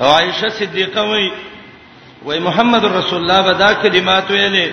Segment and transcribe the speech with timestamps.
[0.00, 1.32] او عائشه صدیقه وای
[2.24, 4.72] وای محمد رسول الله بدا کلمات ویلې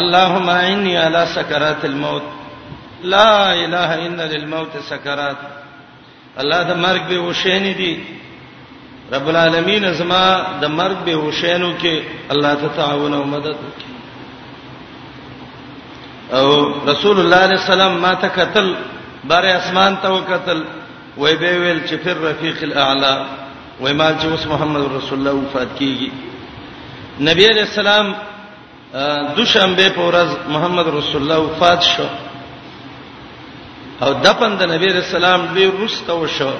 [0.00, 2.22] اللهم انی علی سکرات الموت
[3.04, 5.36] لا اله الا للموت سکرات
[6.40, 7.98] الله د مرګ به وشین دي
[9.12, 10.22] رب العالمین زما
[10.62, 13.94] د مرګ به وشینو کې الله ته تعاون او مدد وکړي
[16.34, 18.74] او رسول الله علیه السلام ما ته قتل
[19.24, 20.62] بار اسمان ته وکتل
[21.16, 23.26] وای به ویل چې فر رفیق الاعلى
[23.80, 26.10] وای ما چې اوس محمد رسول الله وفات کیږي
[27.30, 28.12] نبی علیہ السلام
[29.36, 32.06] دوشنبه په ورځ محمد رسول الله وفات شو
[34.04, 36.50] او دپن د نبی رسول الله دی رسته وشو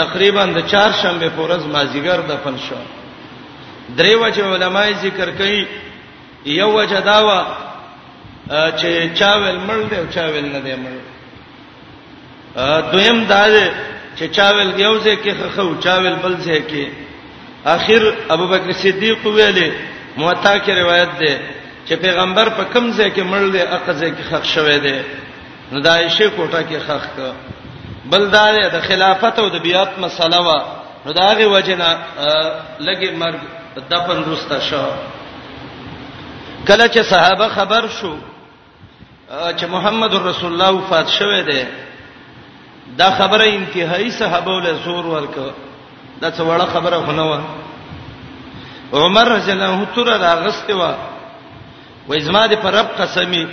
[0.00, 2.76] تقریبا د چهارشنبه په ورځ مازیګر دفن شو
[3.98, 5.60] درې وجه علماي ذکر کوي
[6.60, 7.40] یو وجه داوا
[8.48, 13.68] چې چاول مړ دی او چاول نه دی مړ دویم دا دی
[14.18, 16.84] چې چاویل یو ځای کې خخو چاویل بل ځای کې
[17.76, 18.02] اخر
[18.34, 19.68] ابوبکر صدیق ویلې
[20.16, 21.34] موطا کې روایت ده
[21.86, 24.96] چې پیغمبر په کم ځای کې مړ دی اقزه کې خخ شوې ده
[25.72, 27.32] نو د عائشه کوټه کې خخ کا
[28.10, 30.58] بلدار د خلافت او د بیات مسله وا
[31.06, 31.88] نو دا غي وجنه
[32.80, 33.40] لګي مرګ
[33.90, 34.86] دفن رستا شو
[36.68, 38.16] کله چې صحابه خبر شو
[39.28, 41.62] چې محمد رسول الله وفات شوه دی
[42.96, 45.34] دا خبره انتهایی صحابه له زور ورک
[46.22, 47.40] دا څه وړه خبره غنوا
[48.92, 50.92] عمر رضی الله عنه تر راغسته وا
[52.08, 53.44] و ازما دې پر رب قسمی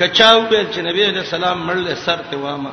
[0.00, 2.70] کچاو په چې نبی علیہ السلام مړ له سر ته وامه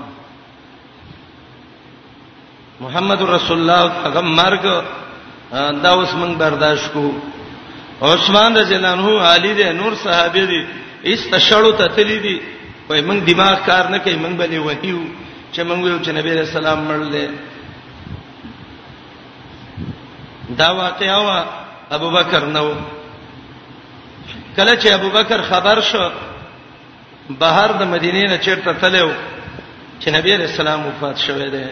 [2.81, 4.65] محمد رسول الله هغه مرګ
[5.83, 7.11] دا اوس موږ برداشت کو
[8.01, 10.61] عثمان رضی الله عنه علی دې نور صحابه دې
[11.03, 12.41] ایست شړو ته تللی دي
[12.89, 15.01] وای موږ دماغ کار نه کوي موږ بلې وحیو
[15.53, 17.25] چې موږ یو چې نبی رسول الله مړ دې
[20.57, 21.39] دا واقعا وا
[21.95, 22.65] ابو بکر نو
[24.55, 26.03] کله چې ابو بکر خبر شو
[27.29, 29.11] بهر د مدینې نه چیرته تلو
[29.99, 31.67] چې نبی رسول الله وفات شوه دې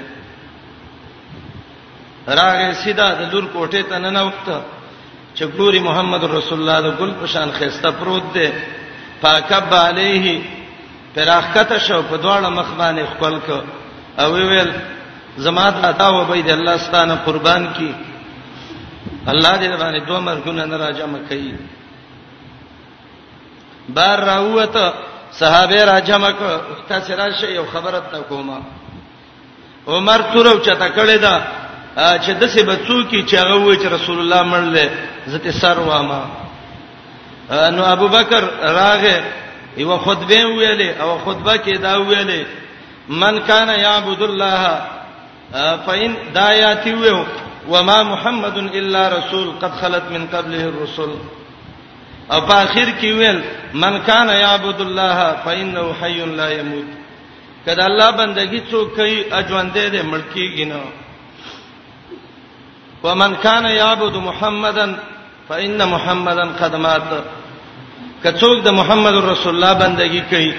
[2.28, 4.48] راغې سیدا د لور کوټې ته نن وخت
[5.36, 8.50] چې ګوري محمد رسول الله د ګل پشان خسته پروت دې
[9.22, 10.42] پاکب علیه
[11.16, 13.58] پراخته شو په دواړه مخ باندې خپل کو
[14.24, 14.72] او ویل
[15.44, 17.92] زمات عطا و بيد الله ستانه قربان کی
[19.28, 21.54] الله دې باندې دوه مرګونه نه راجم کوي
[23.90, 24.94] بار راوته
[25.32, 26.50] صحابه راجم کو
[26.90, 28.58] ته سراشه یو خبره تا کومه
[29.88, 31.36] عمر تورو چته کړه دا
[32.24, 34.88] چې د څه بچو کی چې هغه و چې رسول الله مړله
[35.28, 36.22] زته سر وامه
[37.52, 39.24] نو ابوبکر راغه
[39.78, 42.46] یو خطبه ویلې او خطبه کې دا ویلې
[43.10, 44.82] من کان یعبد الله
[45.88, 47.26] فإن دایاتی ویو
[47.70, 51.12] وما محمد الا رسول قد خلت من قبله الرسل
[52.32, 53.44] او په اخر کې ویل
[53.74, 56.86] من کان یعبد الله فإنه حي لا يموت
[57.66, 60.82] کله الله بندگی څوک کوي اجوندې دې ملکی غنو
[63.04, 64.96] ومن كان يعبد محمدا
[65.50, 67.02] فإن محمدا قد مات
[68.24, 70.52] کڅوګ د محمد رسول الله بندگی کوي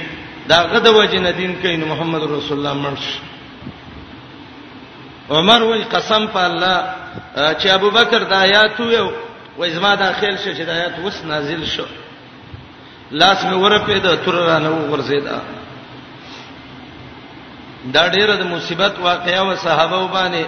[0.49, 3.07] دا غد وجنه دین کوي نو محمد رسول الله مرش
[5.31, 6.85] عمر وای قسم په الله
[7.35, 9.13] چې ابو بکر د آیات وې
[9.59, 11.85] و ازما د خیل شې چې د آیات وس نازل شو
[13.11, 15.39] لاس مې ورپه د تر را نه ورزیدا
[17.95, 20.45] دا ډیره د مصیبت واقعیا او صحابه وبانه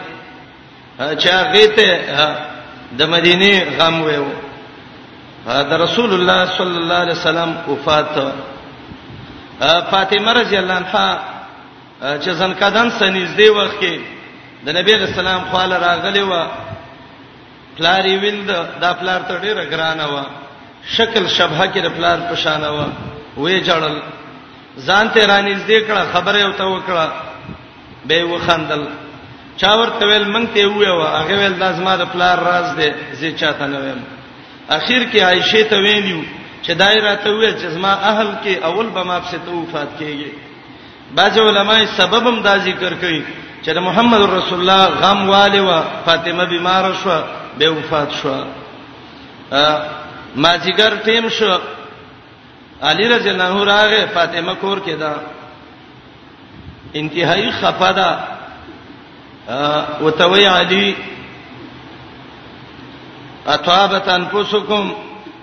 [0.98, 2.26] چې هغه ته
[2.98, 4.43] د مدینه غم وې و
[5.46, 8.12] دا رسول الله صلی الله علیه وسلم وفات
[9.92, 11.18] فاطمه رضی الله عنها
[12.22, 13.94] چې ځنکدان سنځدې وخت کې
[14.64, 16.32] د نبی رسول الله خواله راغلی و
[17.76, 18.38] پلار ویل
[18.80, 20.22] دا پلار ته ډیره ګرانه و
[20.96, 22.78] شکل شبهه کې د پلار په شان و
[23.36, 23.94] وې جړل
[24.86, 27.06] ځان ته رانځدې کړه خبره او ته وکړه
[28.08, 28.82] به وخندل
[29.60, 33.32] چا ورته ویل مونږ ته وې و هغه ویل لازمه د پلار راز دې زه
[33.32, 34.00] چاته نه ویم
[34.68, 36.22] اخر کې عائشه ته ویلیو
[36.62, 40.30] چې دایره ته وې چې زما اهل کې اول به ما په توفات کېږي
[41.14, 43.22] بعض علماء سبب هم دا ذکر کوي
[43.64, 47.20] چې د محمد رسول الله غم والي و فاطمه بیمار شو
[47.58, 48.34] به وفات شو
[50.36, 51.56] ما جګر ټیم شو
[52.82, 55.14] علی رضی الله عنه راغه فاطمه کور کې دا
[56.94, 58.10] انتهایی خفدا
[60.00, 60.94] او توي علی
[63.46, 64.92] اطابت انفسکم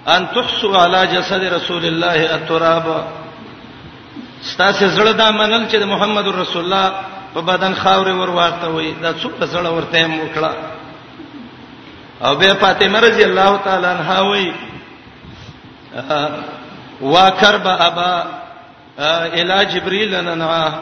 [0.07, 2.88] ان تحسوا علی جسد رسول الله التراب
[4.44, 6.94] ستاسو زړه دا منل چې محمد رسول الله
[7.33, 10.53] په بدن خاورې ورواته وي دا څوک زړه ورته موکړه
[12.25, 14.54] او به فاطمه رضی الله تعالی عنها وي
[17.01, 18.24] واکرب ابا
[19.07, 20.80] الی جبرئیل انها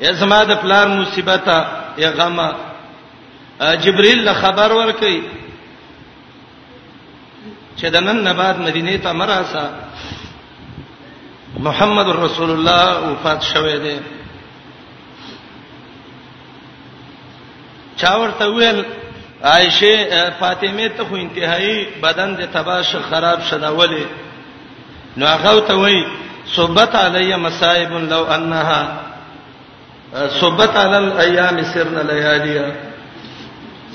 [0.00, 1.48] یزما د پلار مصیبت
[1.98, 2.52] یا غمه
[3.84, 5.20] جبرئیل خبر ورکړي
[7.80, 9.64] چې د نن نه بعد مدینه ته مراسا
[11.66, 13.96] محمد رسول الله وفات شوه دی
[18.02, 18.82] چا ورته ویل
[19.52, 24.06] عائشه فاطمه ته خو انتهایی بدن د تباش خراب شداولې
[25.16, 26.00] نو هغه ته وی
[26.56, 29.00] صوبت علی مصائب لو انها
[30.40, 32.70] صوبت علی الايام سرنا لياليا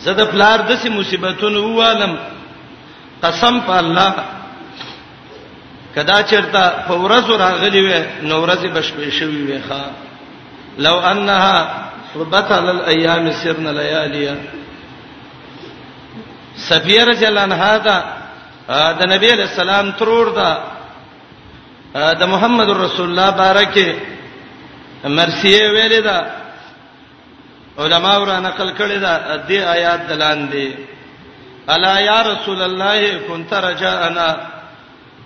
[0.06, 2.16] زده پلار د سي مصیبتونو والم
[3.24, 4.12] قسم په الله
[5.96, 8.00] کدا چرته فورز راغلی وې
[8.32, 9.82] نورز بشپې شوی وې ښا
[10.78, 11.56] لو انها
[12.16, 14.36] ربت علی الايام سرنا لياليا
[16.70, 17.98] سفیر جلن هاذا
[18.70, 20.50] دا نبی علیہ السلام ترور دا
[22.14, 23.96] د محمد رسول الله بارکه
[25.06, 26.20] مرسیه ویل دا
[27.80, 30.72] علما ورا نقل کړی دا دې آیات دلاندې
[31.70, 34.38] الا یا رسول الله كنت رجاءنا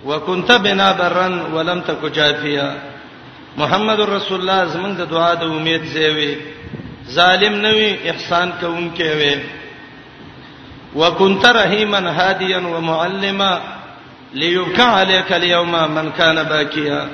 [0.04, 2.68] وكنت بنا برا ولم تك جافيا
[3.58, 6.32] محمد رسول الله زمنګ د دعا د امید زیوي
[7.10, 9.40] ظالم نه وي احسان کوونکې وي
[10.94, 13.60] وكنت رحيما هاديا ومعلما
[14.34, 17.06] ليبكى عليك اليوم من كان باكيا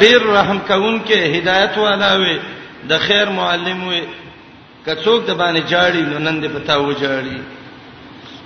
[0.00, 2.38] ډیر رحم کوونکې هدایت والا وي
[2.88, 4.02] د خیر معلم وي
[4.86, 7.38] کڅوک د باندې جاړي نو نن دې پتا و جاړي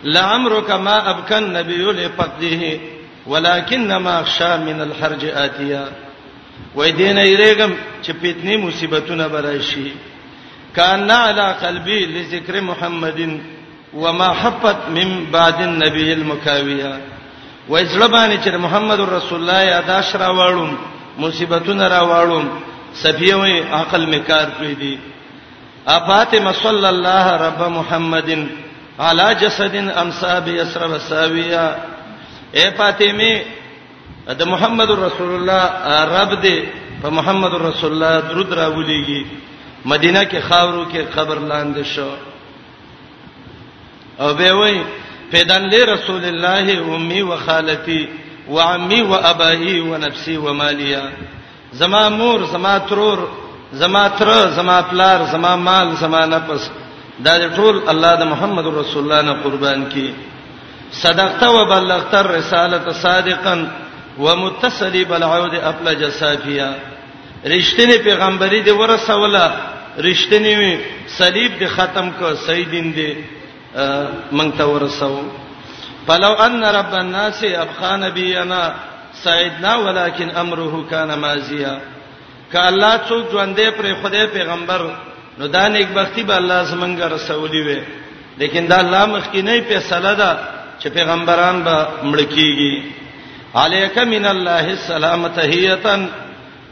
[0.04, 2.80] لعمرك ما ابكى النبي لفقده
[3.26, 5.88] ولكن ما اخشى من الحرج اتيا
[6.74, 7.72] وای دین ایرګم
[8.06, 9.92] چې پیتنی مصیبتونه برای شي
[10.76, 13.38] کان علی قلبی لذکر محمدین
[13.94, 17.00] وما حبت من بعد النبي المكاويه
[17.68, 20.74] وإسلامانه چې محمد رسول الله یاد شرا واړو
[21.20, 22.42] مصیبتونه را واړو
[22.94, 24.98] سفیوي عقل می کار پری دی
[25.86, 28.48] افاطمه صلی الله رب محمدین
[29.00, 31.66] علا جسدن امصاب یسر رساویہ
[32.54, 33.34] اے فاطمی
[34.38, 36.64] د محمد رسول الله رب دې
[37.02, 39.26] په محمد رسول الله درود راولېږي
[39.84, 42.10] مدینه کې خاورو کې خبر لاندې شو
[44.20, 44.80] او به وای
[45.30, 48.08] پیدان له رسول الله امي وخالتي
[48.48, 51.10] وعمي واباهي ونفسي وماليا
[51.72, 53.18] زما مور زما ترور
[53.72, 56.70] زما تر زما پلار زما مال زما نفس
[57.20, 60.08] دا ټول الله د محمد رسول الله نه قربان کی
[61.02, 63.54] صدقت وبلغت الرساله صادقا
[64.24, 66.70] ومتصل بالعود افلج صافيا
[67.44, 69.46] رښتینی پیغمبري دی ورسوله
[69.98, 70.56] رښتینی
[71.16, 73.12] صلیب دی ختم کو سیدین دی
[74.32, 75.20] مونږ ته ورسو
[76.06, 78.74] فلو ان رب الناس ابخا نبينا
[79.24, 81.78] سعدنا ولكن امره كان ماضيا
[82.52, 87.60] ک الله څوک ژوندې پر خدای پیغمبر نو دا نیک بختی به الله زمونږه رسولي
[87.66, 87.80] وي
[88.40, 90.30] لیکن دا الله مخکینی فیصله ده
[90.80, 91.76] چې پیغمبران به
[92.12, 92.74] مړکیږي
[93.60, 95.96] علیک من الله السلام تحیتا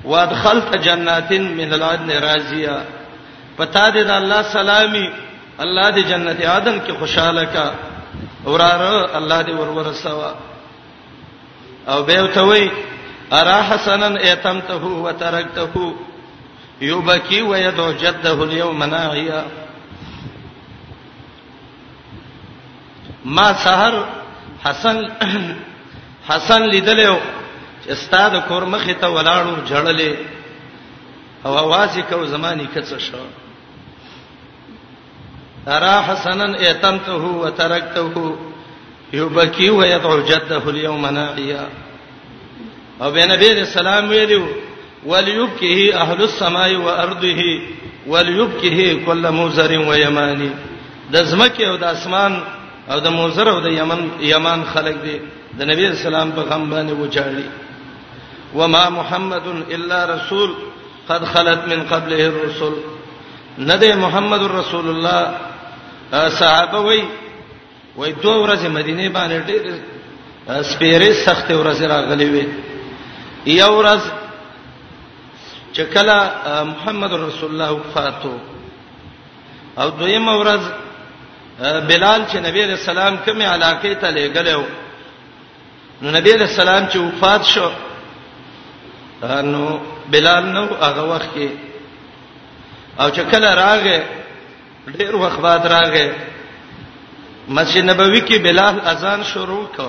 [0.05, 2.77] وادخلت جنات من العدن راضیه
[3.59, 5.09] پتا دې دا الله سلامي
[5.65, 7.73] الله دې جنت عدن کې خوشاله کا
[8.47, 10.33] اوراره الله دې ورور سوا
[11.89, 12.71] او به وتوي
[13.41, 15.93] ارا حسنن اتمته وترکته
[16.81, 19.45] یوبکی و یدعو جده اليوم ناعیا
[23.25, 23.95] ما سحر
[24.65, 25.03] حسن
[26.29, 27.17] حسن لیدلو
[27.85, 30.13] چې استاد کور مخه ته ولاړو جړلې
[31.47, 33.19] او आवाज یې کو زماني کڅ شو
[35.67, 38.37] ترى حسنا اتمته وتركته
[39.13, 41.69] يبكي ويدعو جده اليوم ناعيا
[43.03, 44.70] او بنبي السلام ویلو
[45.07, 47.43] وليبكه اهل السماء وارضه
[48.07, 50.51] وليبكه كل موزر ويماني
[51.13, 52.33] د زمکه او د اسمان
[52.91, 54.01] او د موزر او د یمن
[54.33, 55.17] یمن خلق دي
[55.59, 57.47] د نبی اسلام په غم باندې وچاړي
[58.55, 60.51] وما محمد الا رسول
[61.09, 62.75] قد خلت من قبله الرسل
[63.59, 65.39] ندې محمد رسول الله
[66.41, 67.03] صحابه وای
[67.97, 69.65] وای دوه ورځې مدینه باندې ډېر
[70.71, 72.47] سپېره سخت ورځ راغلې وي
[73.47, 74.03] یو ورځ
[75.73, 76.21] چې کله
[76.73, 78.37] محمد رسول الله وفاتو
[79.79, 80.63] او دویمه ورځ
[81.89, 84.63] بلال چې نبی رسول سلام کومه علاقه ته لګلو
[86.03, 87.71] نو نبی رسول سلام چې وفات شو
[89.53, 89.79] نو
[90.15, 91.49] بلال نو هغه وخت کې
[93.01, 94.01] او چې کله راغې
[94.99, 96.11] ډېر وخت بعد راغې
[97.49, 99.89] مسجد نبوي کې بلال اذان شروع کړ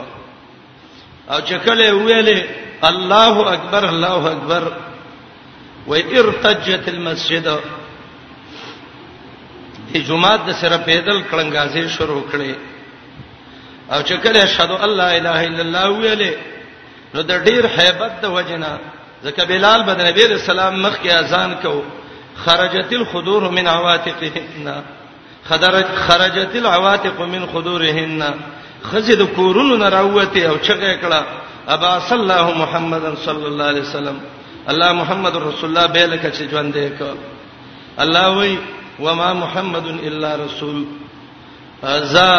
[1.33, 2.45] او چې کله ویلې
[2.85, 4.71] الله اکبر الله اکبر
[5.87, 7.43] و ارتجت المسجد
[9.93, 12.55] د جمعه د سره پیدل کلنګازې شروع کړي
[13.91, 16.33] او چې کله اشهد الله اله الا الله ویلې
[17.15, 18.71] نو د ډیر hebat د وجنه
[19.23, 21.73] ځکه بلال بدن نبی رسول الله مخ کې اذان کو
[22.45, 24.83] خرجت الخدور من عواتقهن
[25.49, 28.33] خدرت خرجت العواتق من خدورهن
[28.91, 31.23] خزد کورونو نه راوته او چغه کړه
[31.67, 34.19] ابا صلی الله محمدن صلی الله علیه وسلم
[34.69, 37.11] الله محمد رسول الله به لکه چې ژوند دې کو
[37.99, 38.57] الله وی
[38.99, 40.83] وما محمد الا رسول
[41.83, 42.31] ازا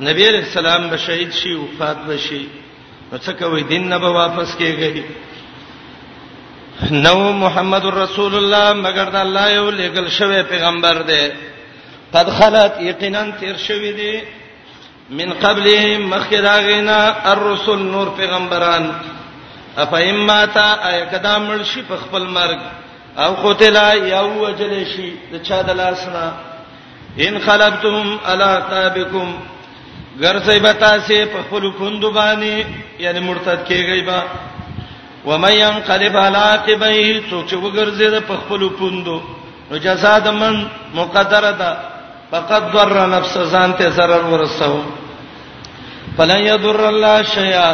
[0.00, 2.46] نبی علیہ السلام به شهید شي وفات بشي
[3.12, 5.02] نو څه کوي دین نه به واپس کیږي
[6.90, 11.26] نو محمد رسول الله مگر د الله یو لګل شوی پیغمبر دی
[12.14, 14.20] قد خلت یقینا تیر شوی دی
[15.10, 15.66] من قبل
[16.10, 17.00] مخکې راغینا
[17.32, 18.90] الرسل نور پیغمبران
[19.76, 22.58] افایم متا اکدا ملشی په خپل مرګ
[23.22, 23.76] او قتل
[24.08, 26.26] یا وجل شي د چا د لاسنا
[27.26, 29.28] ان خلبتم الا تابکم
[30.20, 32.64] گر سی بتا سی په خپل کند باندې
[33.04, 34.22] یعنی مرتد کیږي با
[35.26, 39.20] و مَن ينقلب على عقبيه څوک چې وګرځي د خپل پوندو
[39.70, 40.64] نو جزاء د من
[40.94, 41.70] مقدره ده
[42.30, 44.82] فقد ضر نفس ځان ته zarar ورسو
[46.16, 47.68] فلن يضر الله شيئا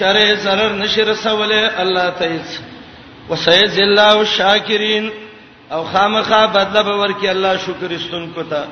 [0.00, 2.40] چرې zarar نشي رسوله الله تعالی
[3.30, 5.10] وسيد الله الشاکرین
[5.70, 8.64] او خامخا بدله به ورکی الله شکر استون کو تا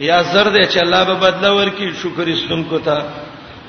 [0.00, 2.98] یا زرد چې الله به بدله ورکی شکر استون کو تا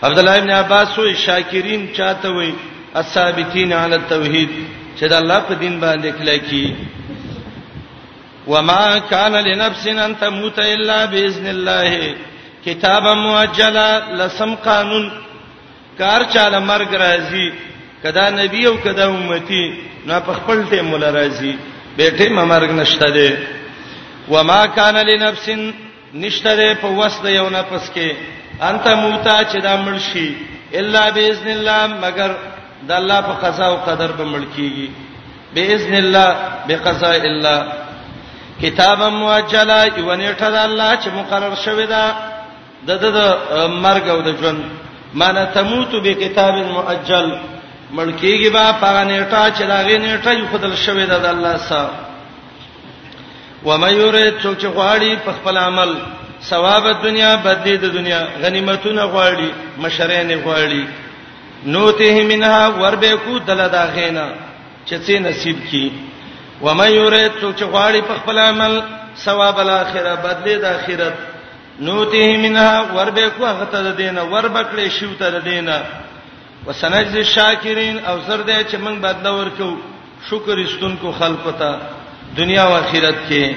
[0.03, 2.53] عبد الله ابن عباس وې شاکرین چاته وې
[2.95, 4.49] الثابتین علی التوحید
[4.99, 6.75] چې د الله په دین باندې کله کی
[8.47, 12.15] وما كان لنفس ان تموت الا باذن الله
[12.65, 15.11] کتابا مؤجلا لسم قانون
[15.99, 17.47] کار چاله مرګ راځي
[18.03, 19.63] کدا نبی او کدا امتی
[20.07, 21.53] نو په خپل ته مولا راځي
[21.97, 23.31] بیٹه مرګ نشته ده
[24.33, 25.47] و ما کان لنفس
[26.23, 28.09] نشته ده په وسد یو نفس کې
[28.69, 30.29] انت موتا چې دا مرشي
[30.79, 32.31] الا باذن الله مگر
[32.87, 34.89] د الله په قضا او قدر به ملکیږي
[35.55, 36.29] باذن الله
[36.67, 37.59] بقضاء الله
[38.61, 42.03] کتابا مؤجلا یو نیټه د الله چې مقرر شوی ده
[42.87, 43.19] د د
[43.83, 44.63] مرګ او د ژوند
[45.13, 47.29] معنا تموت بکتاب مؤجل
[47.97, 51.89] ملکیږي با پاغه نیټه چې دا غي نیټه یو خدل شوی د الله سره
[53.65, 55.91] و مې یرید چې غواړي په خپل عمل
[56.49, 59.49] ثواب د دنیا بدلی د دنیا غنیمتونه غواړي
[59.81, 60.83] مشرین غواړي
[61.73, 64.25] نوته منها وربه کو دل دا غینا
[64.87, 65.89] چې څه نصیب کی
[66.61, 68.79] و مې یرید چې غواړي په خپل عمل
[69.25, 71.13] ثواب الاخره بدلی د اخرت
[71.81, 75.81] نوته منها وربه کو هغه ته دینه وربکړې شو ته دینه
[76.67, 79.69] وسنجز الشاکرین او زر دې چې موږ بدلا ورکو
[80.29, 81.79] شکر استونکو خلق ته
[82.37, 83.55] دنیا او آخرت کې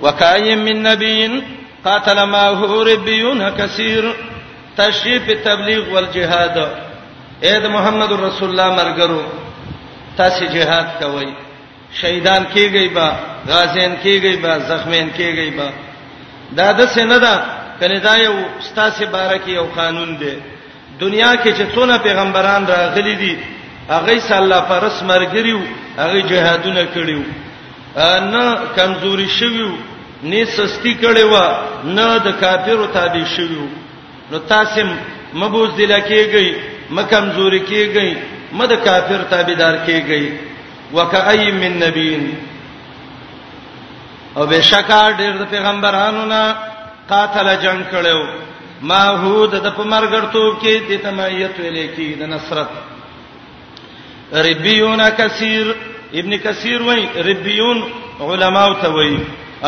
[0.00, 1.40] وکایم من نبیین
[1.84, 4.04] قاتل ما هو ربیون کثیر
[4.76, 6.56] تشریف تبلیغ والجهاد
[7.42, 9.20] اې د محمد رسول الله مرګرو
[10.16, 11.28] تاسو جهاد کوئ
[12.00, 13.06] شهیدان کیږي با
[13.48, 15.68] غازیان کیږي با زخمیان کیږي با
[16.58, 17.34] دا د سینه ده
[17.80, 18.36] کنه دا یو
[18.68, 20.32] ستاسو بارکه یو قانون دی
[21.02, 23.32] دنیا کې چې څونه پیغمبران راغلي دي
[23.94, 25.60] هغه صلی الله فرس مرګریو
[26.02, 27.22] هغه جهادونه کړیو
[28.34, 28.44] نه
[28.76, 29.70] کمزوري شویو
[30.30, 31.42] نه سستی کړیو
[31.96, 33.66] نه د کافرو تابع شویو
[34.30, 34.80] نو تاسو
[35.40, 36.48] مبوز دل کېږي
[36.96, 38.16] مکمزوري کېږي
[38.58, 40.22] مده کافر تابعدار کېږي
[40.96, 42.24] وکای من نبین
[44.36, 46.42] او بشکا ډېر د پیغمبرانو نه
[47.12, 48.20] قاتل جنگ کړو
[48.88, 52.70] ما هود د پمرګړتوب کې د تمایت ویلې کې د نصرت
[54.46, 55.66] ربيون کثیر
[56.20, 57.78] ابن کثیر وای ربيون
[58.28, 59.16] علماو ته وای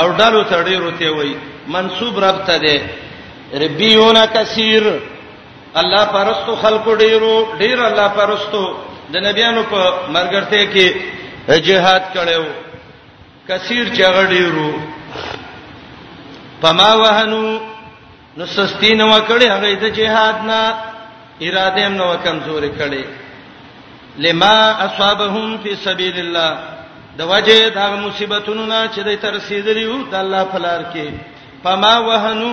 [0.00, 1.32] او ډالو ته ډیرو ته وای
[1.76, 2.80] منسوب رب ته ده
[3.64, 4.82] ربيون کثیر
[5.80, 8.66] الله پرستو خلکو ډیرو ډیر الله پرستو
[9.12, 9.80] د نبیانو په
[10.16, 10.90] مرګرته کې
[11.68, 12.44] جهاد کړو
[13.48, 14.70] کثیر چغړیرو
[16.60, 17.42] پما وهنو
[18.38, 20.74] نو سستی نو کړي هغه د جهاد نه
[21.48, 23.04] اراده هم نو کمزوري کړي
[24.26, 26.58] لما اصابهم فی سبیل الله
[27.18, 31.10] د وجه دا مصیبتونو نه چې د ترسیدلی وو د الله فلار کې
[31.66, 32.50] پما وهنو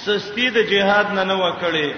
[0.00, 1.94] سستی د جهاد نه نو کړي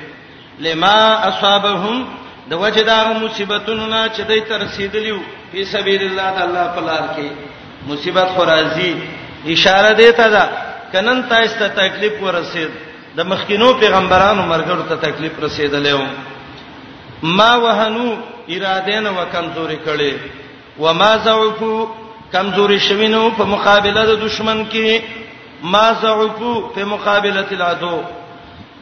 [0.69, 0.99] لما
[1.31, 2.05] اصابهم
[2.51, 5.23] د وجه دا مصیبتونو نه چې د ترسیدلی وو
[5.55, 7.51] په سبیل الله د الله فلار کې
[7.87, 8.91] مصیبت خو راځي
[9.55, 10.45] اشاره دی ته دا
[10.93, 12.71] کنن تاسو ته تکلیف ورسید
[13.17, 18.07] د مخکینو پیغمبرانو مرګرو ته تکلیف رسیدلې و ما وهنو
[18.49, 20.13] اراده نه وکمزوري کړي
[20.85, 21.75] و ما ضعفو
[22.33, 25.01] کمزوري شوینو په مقابله د دشمن کې
[25.75, 27.97] ما ضعفو په مقابله العدو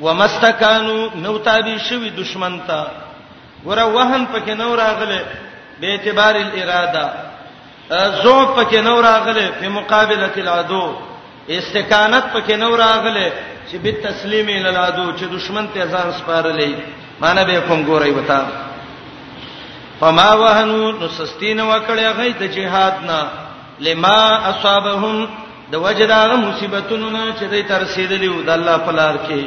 [0.04, 2.84] ومستکانو نو تابع شوی دشمن ته
[3.64, 5.24] ور وهن پکې نو راغله
[5.80, 7.29] به اعتبار الاراده
[8.24, 10.86] زوب پکې نو راغله په مقابله العدو
[11.58, 13.30] استقامت پکې نو راغله
[13.70, 16.72] چې بالتسلیم العدو چې دشمن ته ځان سپارلې
[17.20, 18.42] معنی به کوم ګورای وتا
[20.00, 23.20] فما وهنو نسستین وکړه غي ته جهاد نه
[23.80, 25.28] لما اصابهم
[25.72, 29.42] د وجداغه مصیبتونو نه چې دوی تر رسیدلیو د الله په لار کې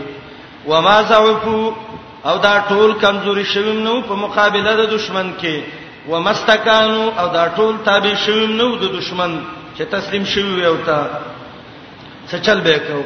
[0.67, 1.73] وما ضعفوا
[2.25, 5.62] او دا ټول کمزوري شوم نو په مقابله د دشمن کې
[6.10, 9.36] ومستکانو او دا ټول تابع شوم نو د دشمن
[9.77, 10.98] چې تسلیم شوی او تا
[12.27, 13.00] څه چل به کو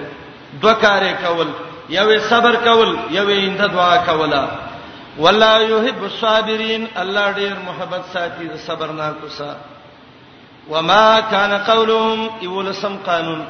[0.62, 1.48] دوه کارې کول
[1.90, 4.44] یوې صبر کول یوې انده دعا کولا
[5.20, 9.52] والله يحب الصابرين الله ډېر محبت ساتي د صبر نه کوسا
[10.70, 13.44] وما كان قولهم يولسم قانون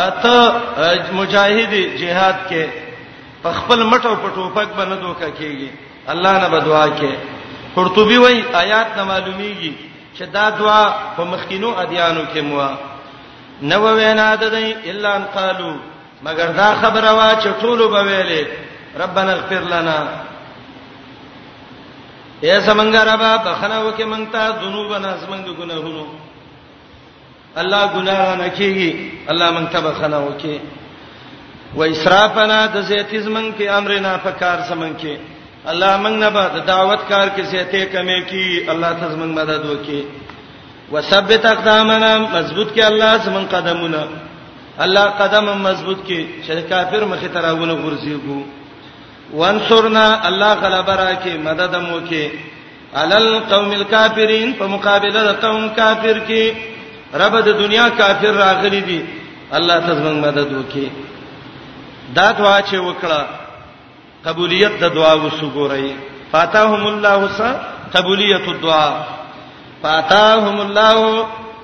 [0.00, 2.66] اته مجاهد جهاد کې
[3.46, 5.68] په خپل مټو په ټوپک باندې دوکا کیږي
[6.08, 7.16] الله نه بدعا کوي
[7.76, 9.72] قرطبي وای آیات نه معلومیږي
[10.16, 12.68] چې دا دعا په مخکینو ادیانو کې مو
[13.70, 15.72] نه و وینا ددای الا ان قالو
[16.26, 18.42] مگر دا خبره وا چې ټولو به ویلې
[19.02, 19.96] ربنا اغفر لنا
[22.46, 26.06] اے زمنګ ربا بخنه وکي مونږ ته ذنوبنا زمنګ ګناهونو
[27.60, 28.90] الله ګناه نه کیږي
[29.30, 30.58] الله مونږ ته بخنه وکي
[31.78, 35.16] و اسرافنا د زیتیز مونږ په امرنا په کار سمونږ کې
[35.72, 40.02] الله موږ نه بعد دعوت کار کې زیاته کمې کی الله تاسو موږ مدد وکړي
[40.92, 44.02] وثبت اقدامنا مضبوط کې الله زمون قدمونه
[44.84, 48.40] الله قدم مضبوط کې چې کافر مخه تراونه ورزيګو
[49.34, 52.28] وانصرنا الله غلبه راکې مدد مو کې
[52.94, 56.52] علل قوم الکافرین په مقابله د قوم کافر کې
[57.20, 59.00] رب د دنیا کافر راغلي دي
[59.52, 60.88] الله تاسو موږ مدد وکړي
[62.14, 63.43] دا دعا چې وکړه
[64.26, 65.82] قبولیت د دعا وسګورئ
[66.32, 67.42] فاتاهم الله س
[67.96, 68.94] قبولیت الدعاء
[69.82, 70.98] فاتاهم الله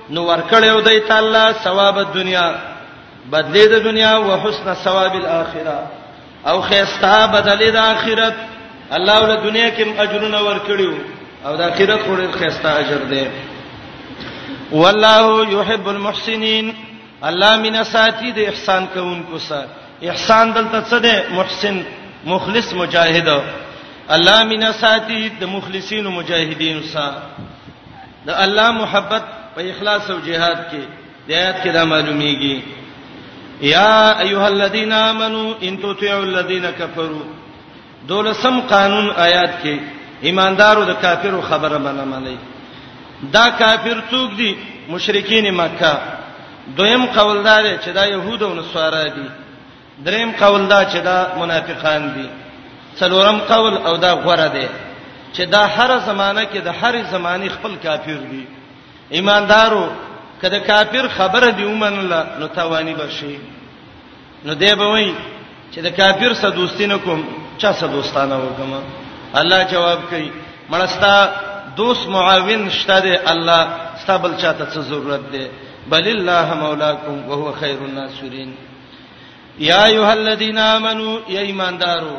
[0.09, 2.47] نو ورکړیو دی تعالی ثواب د دنیا
[3.31, 5.77] بدلې د دنیا او حسن ثواب الاخره
[6.49, 8.35] او خيستا بدلې د اخرت
[8.97, 10.95] الله ول دنیا کې اجرونه ورکړیو
[11.45, 13.27] او د اخرت وړ خيستا اجر دی
[14.71, 16.75] والله يحب المحسنين
[17.23, 19.67] الله من ساتي د احسان کوونکو سره
[20.11, 21.83] احسان دلته څه دی محسن
[22.25, 23.43] مخلص مجاهد
[24.11, 27.21] الله مینا ساتي د مخلصین او مجاهدین سره
[28.25, 29.23] د الله محبت
[29.55, 30.83] په اخلاص او جهاد کې
[31.27, 32.61] د آیات کې دا معلومیږي
[33.61, 37.25] یا ایها الذین آمنو ان تطیعوا الذین کفروا
[38.07, 39.79] دولسم قانون آیات کې
[40.21, 42.37] ایماندارو د کافرو خبره باندې ملي
[43.33, 44.55] دا کافر څوک دي
[44.89, 45.93] مشرکین مکه
[46.77, 49.29] دویم قوالدار چې دا يهود او نصارا دي
[50.05, 52.29] دریم قول دا چې دا منافقان دي
[52.99, 54.67] څلورم قول او دا غوړه دي
[55.35, 58.45] چې دا هر زمانہ کې د هر زماني خپل کافر دي
[59.15, 59.85] ایماندارو
[60.41, 63.37] کله کافر خبره دی ومنله نو توانی بشي
[64.45, 65.13] نو دی به وای
[65.73, 67.21] چې د کافر سره دوستی نه کوم
[67.57, 68.73] چا سره دوستانه وکم
[69.39, 70.31] الله جواب کوي
[70.71, 71.15] مړستا
[71.77, 73.67] دوست معاون شته دی الله
[74.03, 75.47] ستابل چاته څه ضرورت دی
[75.89, 78.53] بل الله مولاکم وهو خير الناصرین
[79.69, 82.15] یا ایه الذین آمنو ای ایماندارو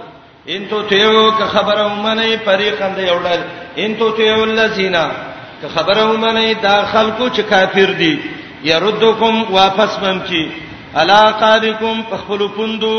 [0.55, 3.43] ان تو تیو که خبره ومنه فریقند یوړل
[3.77, 4.93] ان تو تیو الذین
[5.61, 8.19] که خبره ومنه دا خلکو چې کافر دي
[8.65, 10.45] يردکم واپس بم کی
[11.03, 12.95] علاقابکم پخلو پوندو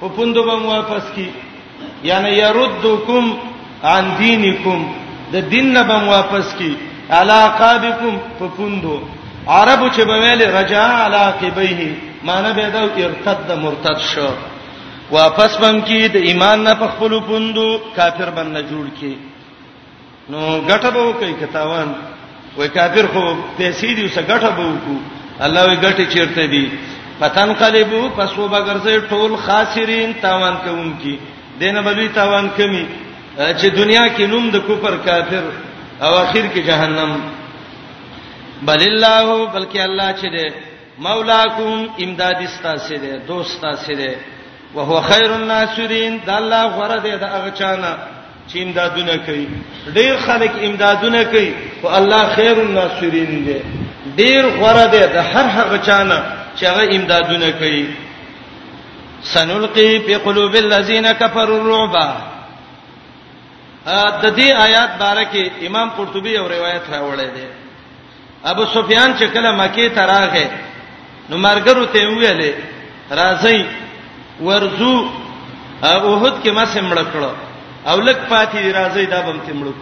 [0.00, 1.28] په پوندو بم واپس کی
[2.04, 3.32] یعنی يردکم
[3.84, 4.84] عن دینکم
[5.32, 6.74] د دین نه بم واپس کی
[7.20, 8.98] علاقابکم په پوندو
[9.48, 14.28] عربو چې بویل رجا علاقبیه معنی به دا ارتد مرتد شو
[15.10, 19.14] واپس بم کی د ایمان نه پخپلو پوندو کافر بن نه جوړ کی
[20.30, 21.94] نو غټه به کوي کتاوان
[22.56, 23.22] وای کافر خو
[23.58, 26.68] پیسې دی وسه غټه به وکړو الله وی غټه چیرته دی
[27.20, 31.16] پتن قلبو پسو بغرځي ټول خاسرین تاوان کوونکی
[31.60, 32.84] دینه بلوی تاوان کمی
[33.36, 35.44] چې دنیا کې نوم د کوپر کافر
[36.00, 37.20] او اخر کې جهنم
[38.62, 40.54] بل الله بلکې الله چې ده
[41.06, 44.10] مولاکم امدادی ستاسو دی دوست تاسو دی
[44.74, 47.92] او هو خیر الناسرین د الله غره دی د هغه چانه
[48.52, 49.46] چې امدادونه کوي
[49.94, 51.50] ډیر خلک امدادونه کوي
[51.82, 53.58] او الله خیر الناسرین دی
[54.16, 56.22] ډیر غره دی د هر هغه چانه
[56.56, 57.86] چې هغه امدادونه کوي
[59.22, 61.96] سنلقي في قلوب الذين كفروا الرعب
[64.22, 67.46] د دې آیات بارکه امام قرطبي یو روایت راوړی دی
[68.44, 70.46] ابو سفیان چې کله مکه ته راغی
[71.28, 72.52] نو مرګرو ته ویلې
[73.20, 73.60] راځي
[74.46, 74.96] ورزو
[75.84, 77.32] اوهد کې ما سمړ کړو
[77.90, 79.72] او لک پاتې راځي دا بم تمړو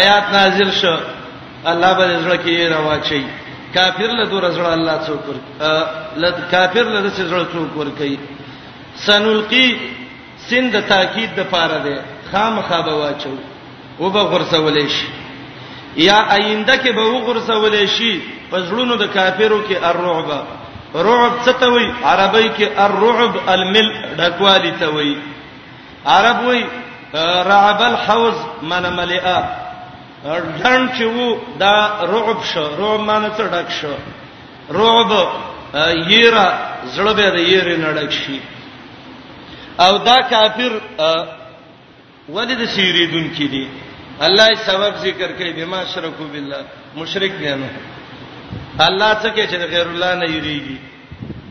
[0.00, 0.94] آیات نازل شو
[1.64, 3.22] الله به زړه کې راوچي
[3.74, 8.16] کافر له دور زړه الله څوک ور کافر له زړه څوک ور کوي
[9.06, 9.68] سنلقي
[10.48, 13.36] سند تاکید د پاره ده خامخا به واچو
[14.00, 18.14] وبغرسولې شي یا آینده کې به وغرسولې شي
[18.50, 20.30] پزړونو د کافرو کې الرعب
[21.06, 25.14] رعب څه ته وای عربی کې الرعب المل ډکوالی ته وای
[26.14, 26.62] عرب وای
[27.50, 28.34] رعب الحوز
[28.72, 29.40] من ملئا
[30.62, 31.72] ځان چې وو دا
[32.12, 33.94] رعب شو رعب معنی څه ډک شو
[34.70, 35.28] رعب
[36.08, 36.52] یېرا
[36.96, 38.40] زړه به د یېرې نړک شي
[39.78, 40.72] او دا کافر
[42.34, 43.66] ولید سیریدون کې دي
[44.28, 46.60] الله سبب ذکر کوي بما شرکو بالله
[46.96, 47.70] مشرک دي نه
[48.80, 50.76] الله څه کې چې غیر الله نه یریږي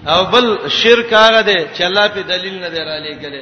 [0.08, 3.36] او بل شرک هغه دی چې الله په دلیل نه دی را لېګل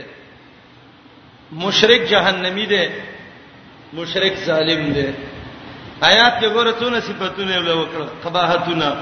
[1.52, 2.86] مشرک جهنمی دی
[3.94, 5.10] مشرک ظالم دی
[6.12, 8.96] آیات کې ګوره څونه صفاتونه ول وکړه قباحتونه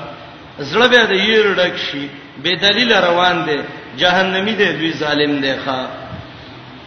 [0.60, 2.10] زړه به د ییر ډک شي
[2.44, 3.60] به دلیل روان دی
[3.98, 5.80] جهنمی دی دوی ظالم دی ښا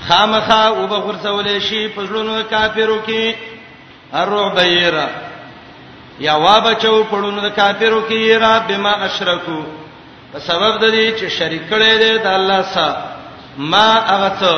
[0.08, 3.34] خامخا وبخرسول شي پزړونو کافرو کې
[4.14, 5.08] الرعب یرا
[6.18, 9.58] یا وا بچو پړونو د کافرو کې را بما اشرکو
[10.32, 12.96] په سبب د دې چې شریک کړي دي د الله سره
[13.72, 14.52] ما هغه څه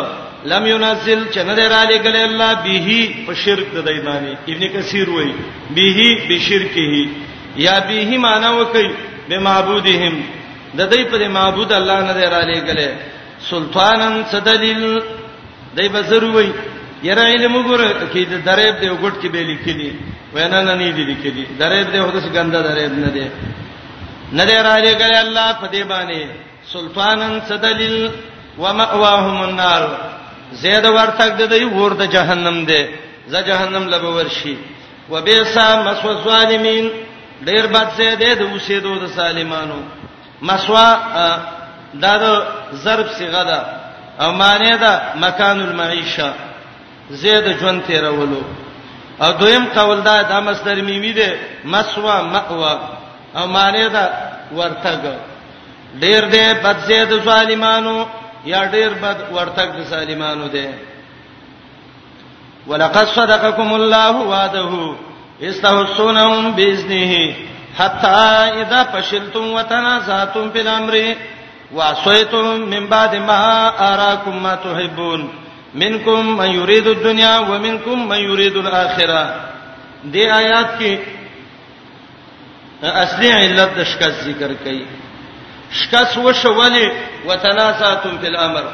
[0.52, 5.34] لم ينزل چې نه را لګل الله به په شرک د ایمانی ابن کثیر وایي
[5.76, 7.04] به بشرکه
[7.66, 8.88] یا به معنی وکي
[9.28, 10.14] به معبودهم
[10.78, 12.80] د دې پر معبود الله نه را لګل
[13.50, 15.02] سلطانن څه دلیل
[15.76, 16.50] دای به ضروري
[17.02, 19.90] یره علم وګوره کې د درېب دی وګټ کې به لیکلي
[20.34, 23.26] وینا نه نه دی لیکلي درېب دی هدس ګنده درېب نه دی
[24.38, 26.20] نه دی را لګل الله په دې باندې
[26.72, 28.10] سلطانن صدلیل
[28.58, 29.82] ومأواهم النار
[30.62, 32.82] زید ورتک د دوی ور د جهنم دی
[33.28, 34.56] ز جهنم لبه ورشي
[35.10, 36.90] وبئسا مسو الظالمین
[37.44, 39.80] ډیر بد څه دی د اوسېدو د سالمانو
[40.42, 40.88] مسوا
[42.02, 42.24] دا د
[42.82, 43.60] ضرب صیغه ده
[44.20, 46.30] او معنی ده مکان المعیشه
[47.10, 48.40] زید ژوند تیرولو
[49.20, 51.30] او دویم قول دا د مصدر میمی دی
[51.64, 52.74] مسوا مقوا
[53.36, 54.04] او معنی دا
[54.56, 55.00] ورتګ
[56.00, 58.04] ډیر دی بد زید ظالمانو
[58.44, 60.68] یا ډیر بد ورتګ د ظالمانو دی
[62.66, 64.70] ولقد صدقكم الله وعده
[65.42, 67.34] استهسونهم باذنه
[67.78, 68.16] حتى
[68.60, 71.14] اذا فشلتم وتنازعتم في الامر
[71.74, 75.30] وعصيتم من بعد ما اراكم ما تحبون
[75.82, 79.22] منکم من یرید الدنیا ومنکم من یرید الاخره
[80.12, 80.92] دې آیات کې
[83.04, 84.82] اصلي علت د شکست ذکر کړي
[85.80, 86.84] شکست وشولې
[87.28, 88.64] وتناساتم فی الامر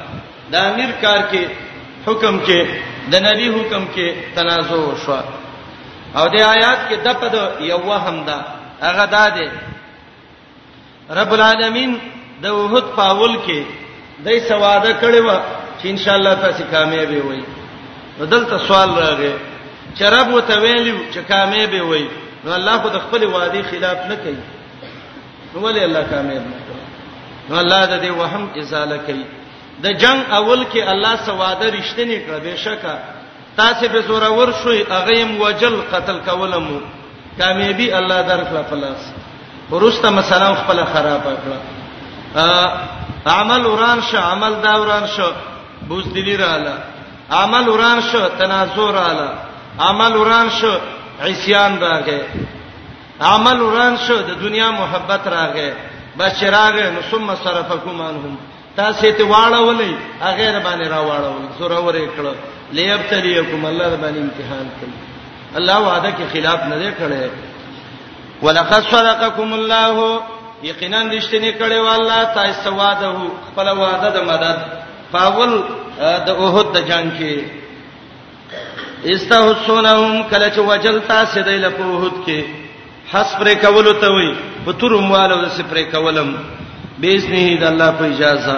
[0.53, 1.43] دا امیر کار کې
[2.07, 2.61] حکم کې
[3.13, 4.07] د نبی حکم کې
[4.41, 5.19] تنازع وشو
[6.15, 7.35] او د آیات کې د پد
[7.73, 8.39] یو همدا
[8.85, 9.49] هغه دادې
[11.21, 11.93] رب العالمین
[12.47, 13.59] د وحد پاول کې
[14.29, 15.29] دای سواده کړي و
[15.83, 17.43] چې ان شاء الله تاسو کامیاب وي
[18.19, 19.33] نو دلته سوال راغی
[19.99, 22.07] چې رب وته ویلو چې کامیاب وي
[22.45, 24.37] نو الله خو د خپل وعده خلاف نه کوي
[25.55, 26.87] نو ولې الله کامیاب نه کوي
[27.49, 29.25] نو الله د دې وهم ازاله کوي
[29.85, 32.97] د جنگ اول کې الله سواده رښتینی کړ به شکه
[33.61, 36.81] تاسو به زوره ور شوي اغه يم وجل قتل کولمو
[37.39, 39.03] کامیابی الله درکړه خلاص
[39.71, 45.33] ورسته مثلا خپل خراب کړه عمل وران شو عمل دا وران شو
[45.89, 46.75] بوزدلی رااله
[47.31, 49.29] عمل وران شو تنازع رااله
[49.81, 50.75] عمل وران شو
[51.21, 52.21] عصيان راغې
[53.21, 55.71] عمل وران شو د دنیا محبت راغې
[56.19, 58.37] بشراغه نو ثم صرفكم عنهم
[58.77, 62.35] تاسو ته واړولې هغه باندې را واړول زوره ورې کړو
[62.73, 64.87] ليبتليكم الله باندې امتحان کړ
[65.59, 67.31] الله وعده کې خلاف نه کړي
[68.45, 70.21] ولقد صدقكم الله
[70.63, 73.19] یقینا رښتینی کړي والله تاسو وعده
[73.51, 74.82] خپل وعده د مدد
[75.15, 75.53] پاول
[76.27, 77.35] د اوهد د جنگ کې
[79.15, 82.39] استحسنهم کله چې وجل تاسو دای له اوهد کې
[83.13, 84.29] حسبر کول ته وي
[84.69, 86.31] بتور موالو د سپر کولم
[87.05, 88.57] بیسنه د الله په اجازه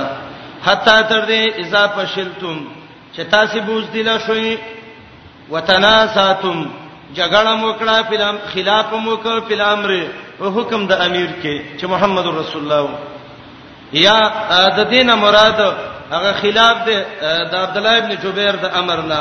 [0.67, 2.57] حتا تر دې اذا فشلتم
[3.15, 4.55] چې تاسو بوز دي لا شوي
[5.51, 6.61] وتناساتم
[7.15, 9.91] جګړه موکړه فلم خلاف موکړه فلامر
[10.41, 12.89] او حکم د امیر کې چې محمد رسول الله
[14.05, 14.17] یا
[14.79, 15.61] د دینه مراد
[16.15, 16.99] هغه خلاف دی
[17.51, 19.21] د عبد الله ابن جبیر د امر نه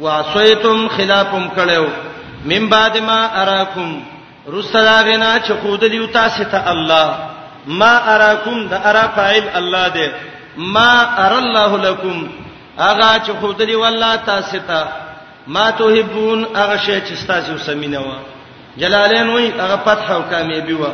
[0.00, 1.86] وعصیتم خلافم کړو
[2.52, 3.88] من بعد ما اراکم
[4.52, 7.14] رسلاغنا چې خود دیو تاسو ته الله
[7.82, 10.08] ما اراکم د ارا فاعل الله دی
[10.78, 10.90] ما
[11.26, 12.30] ار الله لكم
[12.78, 14.80] اغه چې خود دی والله تاسو ته
[15.46, 18.12] ما توحبون اغه شی چې تاسو سمینه و
[18.80, 20.84] جلالین وای اغه فتح او کامیابی و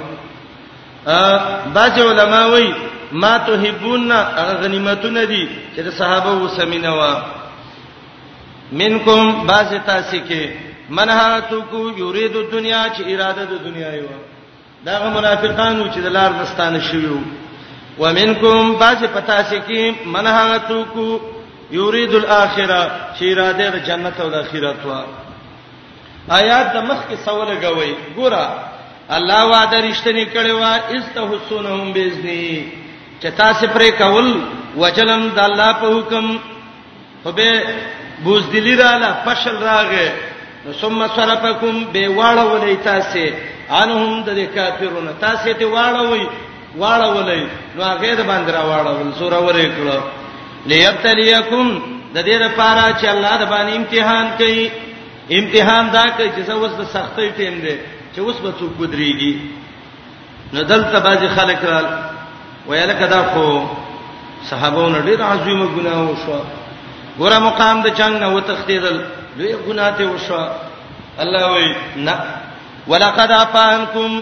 [1.15, 2.71] ا باج علماء وای
[3.13, 7.13] ما تحبون هغه غنیمتونه دي چې د صحابه وسمینه وا
[8.73, 10.49] منکم باز تاسو کې
[10.91, 14.07] منهاتو کو یرید الدنیا چې اراده د دنیا یو
[14.85, 17.19] دا منافقانو چې د لار مستانه شویو
[17.99, 21.07] ومنکم باز پتا سکی منهاتو کو
[21.71, 22.81] یرید الاخره
[23.19, 25.01] چې اراده د جنت او د اخرت وا
[26.41, 28.47] آیات د مخ کې سوال غوي ګوره
[29.17, 32.67] الله وعده رښتینی کړي وا استحسنهم باذنه
[33.27, 34.27] چې تاسو پرې کول
[34.81, 36.27] وجلم د الله په حکم
[37.23, 37.63] خو به
[38.25, 40.09] بوزدلی رااله فشل راغې
[40.67, 43.25] نو ثم صرفکم به واړولې تاسو
[43.83, 46.23] انهم د کافرونو تاسو ته واړوي
[46.79, 47.43] واړولې
[47.77, 50.01] نو هغه د باندې را واړول سور اورې کړو
[50.71, 51.77] ليبتليکم
[52.15, 54.71] د دې لپاره چې الله د باندې امتحان کوي
[55.41, 57.77] امتحان دا کوي چې اوس د سختۍ ټیم دی
[58.15, 59.35] چې اوس به څوک بدريږي
[60.53, 61.81] نو دلته باز خلک را
[62.69, 63.47] ویل کدا خو
[64.49, 66.39] صحابو نه ډیر عظیمه ګناه وشو
[67.19, 68.97] ګوره مقام د چنګ نه وتختیدل
[69.39, 70.39] لوی ګناه ته وشو
[71.23, 71.67] الله وی
[72.09, 72.17] نه
[72.93, 74.13] ولقد افانکم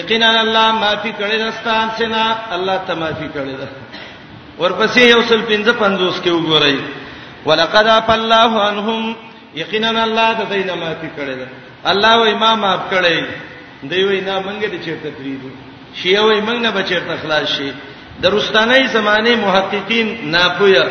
[0.00, 2.24] یقینا الله معافی کړی دستان سینا
[2.56, 3.68] الله ته معافی کړی ده
[4.60, 6.78] ورپسې یو سل 55 کې وګورئ
[7.48, 9.16] ولقد اف الله عنهم
[9.62, 11.46] یقینا الله د دینه معافی کړی ده
[11.84, 13.24] الله وی ما معاف کړی
[13.90, 15.50] دی وی نه مونږ دې چیرته پریدو
[16.02, 17.68] شیعه وای موږ نه بچرته خلاص شي
[18.22, 20.84] د رستانه زمانه محققین ناپویا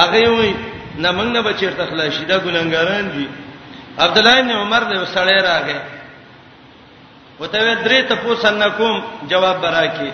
[0.00, 0.52] هغه وای
[1.02, 3.26] نه موږ نه بچرته خلاص شي دا ګلنګاران دي
[3.98, 5.78] عبد الله بن عمر له سړی راغی
[7.40, 10.08] وته و درې ته پوسن کوم جواب براکې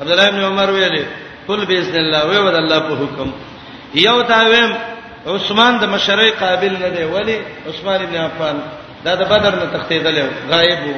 [0.00, 1.04] عبد الله بن عمر ویلې
[1.48, 3.30] قل باذن الله و ود الله په حکم
[3.94, 4.72] یو تا ویم
[5.26, 7.36] عثمان د مشرۍ قابل نه دی ولی
[7.68, 8.56] عثمان ابن عفان
[9.04, 10.18] دا د بدر نه تختیدل
[10.50, 10.96] غایب وو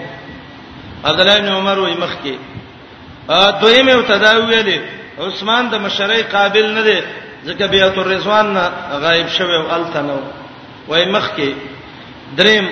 [1.05, 2.37] عبد الله بن عمر وې مخکي
[3.29, 4.77] دویمه وتداوی دی
[5.25, 6.99] عثمان د مشرۍ قابل نه دی
[7.49, 8.65] ځکه بیت الرضوان نه
[9.05, 10.21] غایب شوی او التنو
[10.89, 11.49] وای مخ کې
[12.39, 12.67] دریم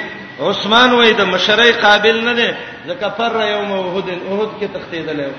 [0.49, 2.49] عثمان وای د مشرۍ قابل نه دی
[2.89, 5.33] ځکه پر یوم وحد وحد کې تختیدل او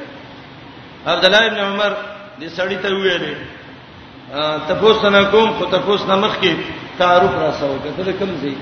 [1.12, 1.93] عبد الله ابن عمر
[2.41, 6.54] دې سړی ته ویلې تپوس نه کوم خو تپوس نه مخ کې
[6.99, 8.56] تعارف را سره کته کوم ځای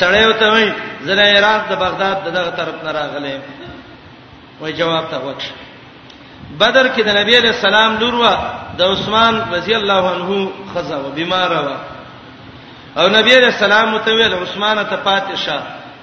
[0.00, 0.72] سړی وته وای
[1.04, 3.36] زنه عراق د بغداد دغه طرف نه راغلی
[4.60, 5.52] وای جواب ته وکړه
[6.60, 8.24] بدر کې د نبی عليه السلام لور و
[8.78, 10.28] د عثمان رضی الله عنه
[10.74, 11.68] خزا و بیمار و
[13.00, 15.58] او نبی عليه السلام متویل عثمان ته پاتشه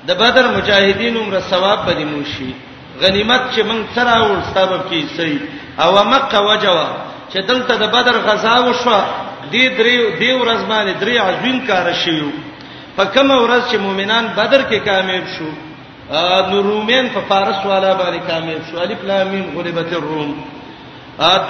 [0.08, 2.54] د بدر مجاهدین عمر ثواب به دي موشي
[3.02, 5.40] غنیمت چې موږ سره ول سبب کې سي
[5.80, 6.88] او مکه وجوا
[7.32, 9.02] چې دلته د بدر غزا وشو
[9.52, 12.30] دی درې دی ورځ باندې درې عظیم کار شیو
[12.98, 15.73] په کوم ورځ چې مؤمنان بدر کې کامیاب شوه
[16.14, 20.32] نو رومین په فارس والا باندې کامل شو الف لام میم غلبت الروم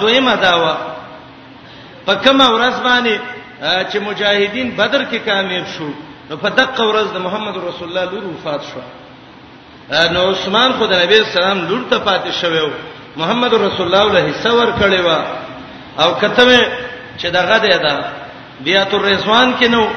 [0.00, 0.74] دویمه داوا
[2.06, 3.14] په کومه ورځ باندې
[3.90, 5.88] چې مجاهدین بدر کې کامیاب شو
[6.30, 8.80] نو په دغه ورځ د محمد رسول الله لور وفات شو
[10.14, 12.70] نو عثمان خو د نبی سلام لور ته پاتې شوو
[13.20, 15.22] محمد رسول الله له حصہ ور کړی و
[16.02, 16.66] او کته
[17.18, 17.94] چې دغه دی دا
[18.64, 19.88] بیات الرضوان کې نو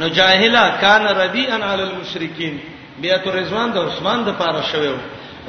[0.00, 2.56] نو جاهلا کان ربیئا علی المشرکین
[3.00, 4.96] بیت الرضوان د عثمان د پاره شویو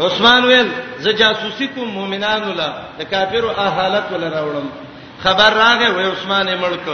[0.06, 0.67] عثمان ویل
[1.03, 4.67] ز جاسوسي کوم مؤمنانو لا د کافرو احالت ول راوړم
[5.23, 6.86] خبر راغې و عثمان یې ملک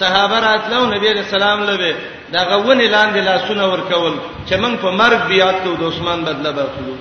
[0.00, 1.94] صحابه راتلو نبی رسول الله لوي
[2.32, 4.14] دا غوونې لاندې لاسونه ورکول
[4.48, 6.94] چې موږ په مرګ بیا ته د عثمان بدله باخلو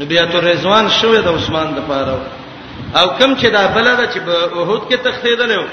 [0.00, 2.18] نبی اتو رضوان شوې د عثمان د پاره
[2.98, 5.64] او کم چې دا بلده چې په اوهود کې تختیدل نو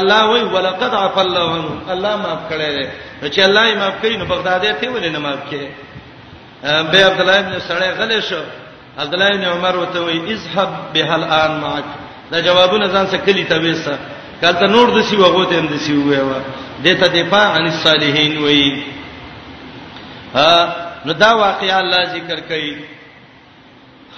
[0.00, 2.88] الله وی ولقد عف الله عنه الله معاف کړي
[3.22, 5.68] چې الله یې معاف کړي نو بغدادي ته ولې نه معاف کړي
[6.62, 8.40] به عبد الله ابن سړی غلې شو
[8.98, 11.84] عبد الله ابن عمر وته وی اذهب به الان معك
[12.30, 13.94] دا جوابونه ځان څخه کلی ته وېسه
[14.40, 16.40] کله نور د سی وغو ته هم د سی وې وا
[16.84, 18.82] دته دفاع عن الصالحین وی
[20.34, 20.74] ها
[21.04, 22.74] نو دا واقعیا الله ذکر کړي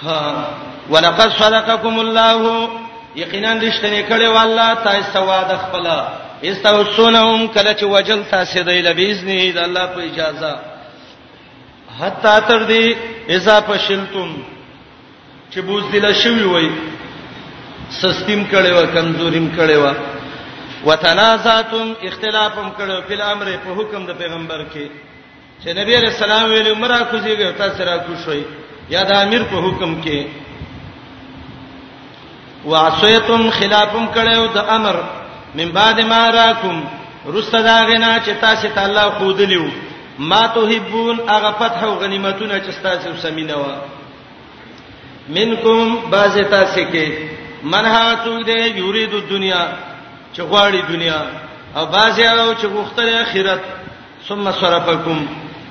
[0.02, 0.50] ها
[0.90, 2.68] ولقد صدقكم الله
[3.16, 5.86] یقینا رښتینه کړي والله تاسو وعده خپل
[6.42, 10.58] استوسونهم کله چې وجل تاسو دی لبیزنی د الله په اجازه
[12.00, 12.96] حتا تر دې
[13.36, 14.36] اذا فشلتم
[15.52, 16.70] چې بوز دل شوی وای
[18.00, 19.92] سستیم کړي وا کمزوریم کړي وا
[20.84, 24.86] وتنازعتم اختلافم کړي په امر په حکم د پیغمبر کې
[25.62, 28.42] چې نبی رسول الله ویلو مرا کوزیږي او تاسو را کوشوي
[28.90, 30.26] یا د امیر په حکم کې
[32.64, 34.96] وعصیتم خلافم کړي او د امر
[35.54, 36.84] من بعد ما راکم
[37.26, 39.64] رستا داغنا چې تاسو ته الله خودلیو
[40.18, 43.64] ما توحبون هغه فتح او غنیمتونه چې تاسو سمینه و
[45.28, 47.12] منکم باز تاسو کې
[47.62, 49.66] منها تو دې یرید الدنیا
[50.36, 51.26] چې غواړي دنیا
[51.76, 53.60] او باز او چې غوښتل آخرت
[54.28, 55.26] ثم صرفکم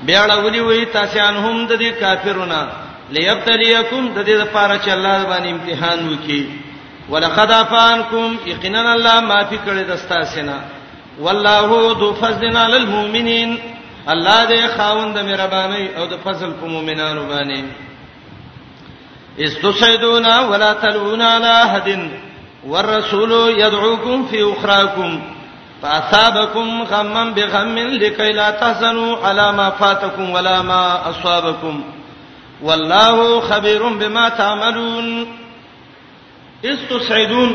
[0.06, 2.68] بیا لولي وي تاسو ان هم د دې کافرونه
[3.12, 6.67] ليبتليکم د دې لپاره چې الله باندې امتحان وکړي
[7.10, 10.58] ولقد افانکم یقینا الله معافی کړی د استاسینا
[11.20, 11.68] والله
[12.00, 13.58] ذو فضل علی المؤمنین
[14.08, 17.64] الله دې خاوند مهرباني او د فضل په مؤمنانو باندې
[19.40, 22.10] استسعدونا ولا تلونا على حد
[22.68, 25.22] والرسول يدعوكم في اخراكم
[25.82, 31.84] فاصابكم غما بغم لكي لا تحزنوا على ما فاتكم ولا ما اصابكم
[32.62, 35.28] والله خبير بما تعملون
[36.66, 37.50] استسعدون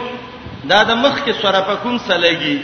[0.71, 2.59] دا د مخ کې سورفکم سلګي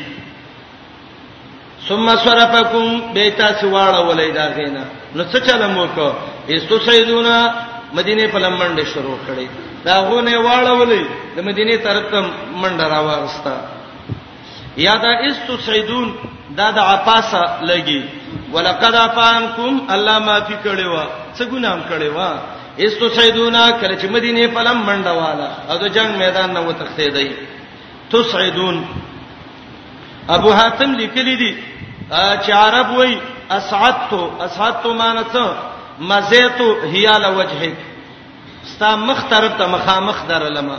[1.88, 4.84] ثم سورفکم بیتا سواړه ولې دا غینا
[5.16, 6.12] نو څه چلم وکړو
[6.56, 7.28] استسعدون
[7.98, 9.48] مدینه په لمنډه شروع کړي
[9.84, 11.04] دا غونه واړه ولې
[11.36, 12.24] د مدینه طرف ته
[12.62, 13.56] منډه راوستا
[14.86, 16.08] یا دا استسعدون
[16.58, 18.02] دا د عباسه لګي
[18.52, 21.04] ولقد افانکم الله معافی کړي وا
[21.38, 22.38] څه ګنام کړي وا
[22.84, 27.26] ایستو سیدونا کله چې مدینه په لم منډواله او د جنگ میدان نه وتښتې دی
[28.12, 28.76] تسعدون
[30.34, 31.50] ابو حاتم لیکلی دی
[32.42, 33.18] چې عرب وای
[33.58, 35.44] اسعدتو اسعدتو مانته
[36.12, 37.74] مزیتو هیال وجهک
[38.70, 40.78] ستا مخ طرف ته مخامخ درلمه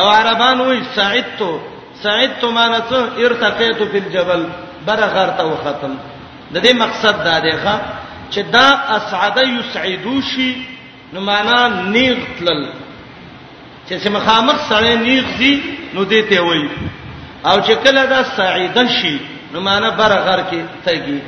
[0.00, 1.54] او عربان وای سعدتو
[2.02, 4.46] سعدتو مانته ارتقیتو فی الجبل
[4.88, 5.98] برغر ته وختم
[6.50, 7.76] د دې مقصد دا دی ښا
[8.30, 10.54] چې دا اسعد یسعدو شي
[11.14, 12.64] نو معنا نیغ تلل
[13.88, 15.52] چې چې مخامخ سره نیغ دي
[15.94, 16.68] نو دې ته وایي
[17.44, 19.12] او چې کله دا سعیدن شي
[19.52, 21.18] نو معنا برغر کې تګي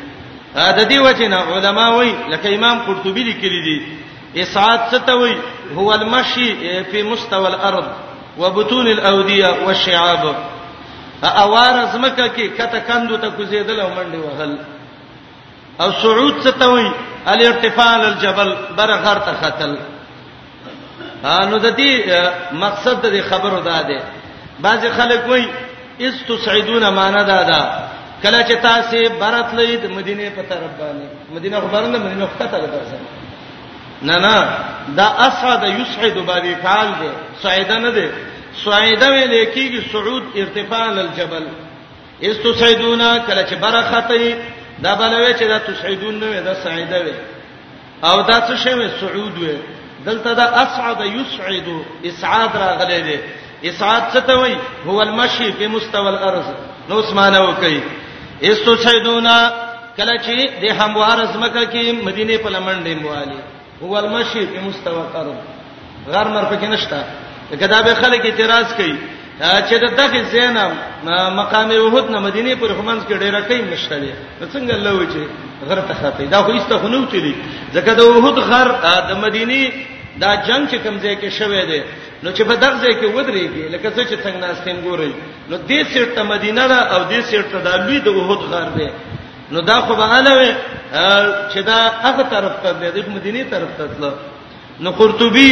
[0.78, 3.78] دا دی وجنه علما وایي لکه امام قرطبي لیکلی دي
[4.44, 5.32] اسعاد ستوي
[5.80, 6.50] هو المشي
[6.90, 7.86] في مستوى الارض
[8.44, 10.30] وبطون الاوديه والشعاب
[11.24, 14.58] اوار زمکه کې کته کندو ته کوزیدل او منډي وهل
[15.80, 16.88] او صعود ستوي
[17.32, 19.74] ال ارتفاع الجبل برغر ته ختل
[21.24, 21.92] نو د دې
[22.64, 24.00] مقصد د خبرو دا ده
[24.66, 25.46] بعض خلک وایي
[26.08, 27.60] استسعدون معنا دا ده
[28.22, 32.60] کله چې تاسو برت لید مدینه په طرف باندې مدینه خو باندې مدینه خو ته
[32.60, 34.48] درځه نه نه
[34.98, 37.10] دا اسعد یسعد باندې فعال دي
[37.42, 38.08] سعیده نه دي
[38.64, 41.44] سعیده ویل کیږي صعود ارتفاع الجبل
[42.22, 44.36] استسعدون کله چې برخه ته
[44.82, 47.12] دا بلوي چې دا تسعدون نه وي دا سعيده وي
[48.04, 49.58] او دا څه شی وي سعود وي
[50.06, 53.18] دلته دا اسعد يسعد اسعاد راغلي دي
[53.70, 56.48] اسعاد څه ته وي هو المشي په مستوى الارض
[56.88, 57.80] نو اسمانه وکي
[58.42, 59.50] استسعدونا
[59.96, 63.38] کله چې د هموار زمکه کې مدینه په لمنډه مواله
[63.82, 65.36] هو المشي په مستوى الارض
[66.08, 67.04] غر مر پکې نشتا
[67.60, 68.96] کدا به خلک اعتراض کوي
[69.38, 70.72] چې د دغه زینم
[71.40, 74.10] مقام وحد نه مدینه پر همنس کې ډیره کوي مشته دي
[74.52, 75.22] څنګه الله وایي چې
[75.68, 77.34] غره ته خاطې دا خو ایسته خو نه وتلی
[77.74, 78.68] ځکه د وحد غر
[79.10, 79.60] د مدینه
[80.22, 81.82] دا جنگ چې کوم ځای کې شوه دی
[82.22, 85.12] نو چې په دغه ځای کې ودرېږي لکه څه چې څنګه ناستیم ګوري
[85.50, 88.68] نو دې سیټ ته مدینه را او دې سیټ ته د لوی د وحد غر
[88.76, 88.88] دی
[89.52, 90.50] نو دا خو به علاوه
[91.52, 94.04] چې دا هغه طرف ته دی د مدینه طرف ته تل
[94.84, 95.48] نو قرطبي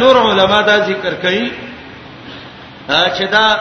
[0.00, 1.48] نور علما دا ذکر کوي
[2.88, 3.60] چې دا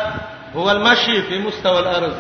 [0.56, 2.14] هو المشي په مستوى الارض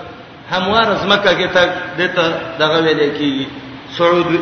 [0.52, 2.24] هموار زمکه کې ته دته
[2.60, 3.48] دغه ویل کېږي
[3.98, 4.41] صعود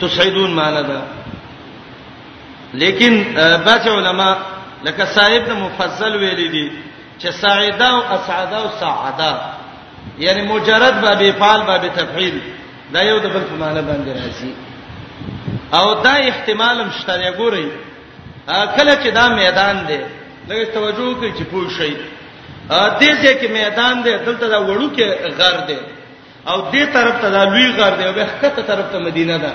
[0.00, 1.02] تصعدون معنا ده
[2.74, 3.24] لیکن
[3.66, 4.36] بعض علما
[4.84, 6.72] لکه صاحب د مفصل ویل دي
[7.20, 9.40] چې ساعده او اسعده او سعاده
[10.18, 12.38] یعنی مجرد باب فعل باب تفعیل
[12.92, 14.54] دا یو د بل په معنا باندې راځي
[15.74, 17.68] او دا احتمال هم شته ګوري
[18.76, 19.98] کله چې دا میدان دی
[20.50, 21.96] لکه توجه کوي چې پوه شي
[22.70, 25.04] ا دې ځکه میدان دی دلته دا وړو کې
[25.38, 25.78] غار دی
[26.50, 29.50] او دې طرف ته دا لوی غار دی او به خطه طرف ته مدینه ده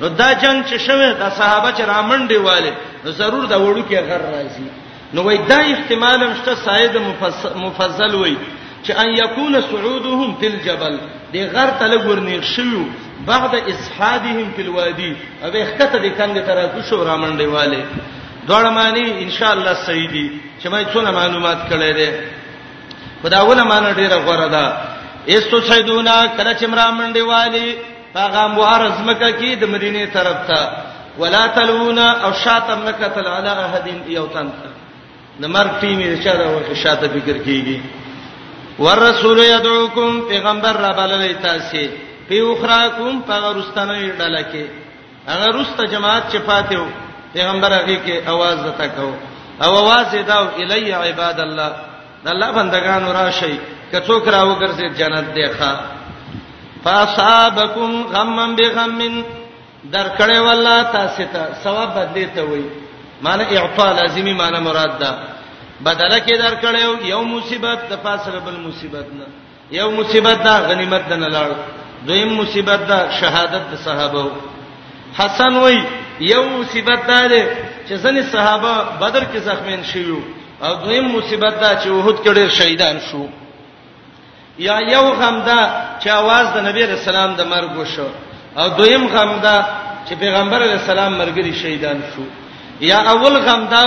[0.00, 2.72] نو دا جنگ چې شوه دا صحابه چې رامنډي والے
[3.04, 6.96] نو ضرور دا وړو کې غر راځي نو وای دا احتمال مشته ساید
[7.66, 8.36] مفصل وای
[8.86, 10.98] چې ان یکون صعودهم فی الجبل
[11.32, 12.82] دې غر ته لګورنی شوو
[13.26, 15.12] بعد اسحادهم فی الوادی
[15.44, 17.82] او به خطه دې څنګه تر شو رامنډي والے
[18.48, 20.26] دوړ معنی ان شاء الله صحیح دي
[20.60, 22.08] چې مې څونه معلومات کړې ده
[23.22, 24.64] خداونه معنی ډیره غوړه ده
[25.32, 27.68] ایستو سیدونا کله چې مرامن دیوالي
[28.16, 30.60] هغه موارز مکه کې د مدینه طرف ته
[31.18, 34.48] ولا تلونا او شاتم نکتل علی احدین یوتن
[35.40, 37.80] د مرګ ټیمې اشاره ورکه شاته فکر کیږي
[38.84, 41.88] ورسول یدعوکم پیغمبر را بللې تاسو
[42.28, 44.66] پیوخراکم پغه رستنه ډلکه
[45.30, 46.84] هغه رسته جماعت چې فاتو
[47.32, 49.12] پیغمبر هغه کې आवाज وتا کو
[49.64, 51.72] او आवाज دا الی عباد الله
[52.24, 53.58] د الله بندگان راشي
[53.92, 55.72] کڅوک راو ګرځي جنت دی ښا
[56.84, 59.24] فاصابکم غمم بغمن
[59.92, 62.64] در کړه والله تاسو ته ثواب بدلی ته وای
[63.22, 65.10] معنی اعطاء لازمی معنی مراد ده
[65.84, 69.26] بدله کې در کړه یو مصیبت د پاسره بل مصیبت نه
[69.70, 71.50] یو مصیبت دا غنیمت نه لاړ
[72.06, 74.30] دویم مصیبت دا شهادت د صحابه
[75.18, 75.78] حسن وای
[76.20, 77.46] یو مصیبت ده
[77.88, 80.16] چې ځنې صحابه بدر کې زخمین شیو
[80.64, 83.26] او دویم مصیبت ده چې وحود کې ډېر شهیدان شو
[84.58, 85.60] یا یو غم ده
[86.02, 88.08] چې आवाज د نبی رسول الله د مرګ وشو
[88.58, 89.56] او دویم غم ده
[90.08, 92.22] چې پیغمبر علی السلام مرګري شهیدان شو
[92.80, 93.84] یا اول غم دا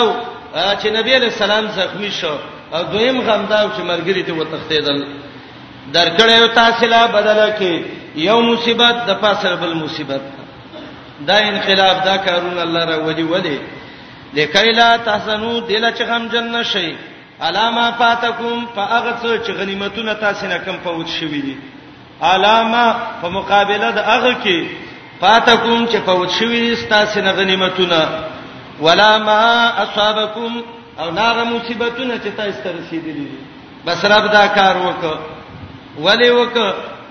[0.81, 2.35] چې نبی علی السلام زخمی شو
[2.75, 4.99] او دویم غم دا چې مرګري ته وتختیدل
[5.93, 7.73] درکړیو تاسو لا بدله کې
[8.15, 10.44] یو مصیبت د پاسره بل مصیبت ده
[11.27, 13.59] دا انقلاب دا کارون الله را ولي ولي
[14.33, 16.95] لکایلا تحسنو دل چې غم جن نشي
[17.41, 21.57] علامه فاتکم فاغه څه چې غنیمتونه تاسو نه کم پوت شوی دي
[22.21, 24.65] علامه په مقابله د هغه کې
[25.21, 28.07] فاتکم چې پوت شوی دي تاسو نه غنیمتونه
[28.81, 30.63] ولا ما اصابکم
[30.99, 33.37] او ناغه مصیبتونه چې تاسو ته رسیدلې دي
[33.85, 35.17] بس رب دا کار وک
[36.03, 36.57] ولې وک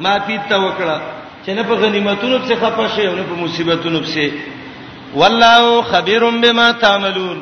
[0.00, 1.00] ما پیته وکړه
[1.44, 4.32] چې نه په غنیمتونو څخه خپه شي او نه په مصیبتونو څخه
[5.20, 7.38] والله خبير بما تعملون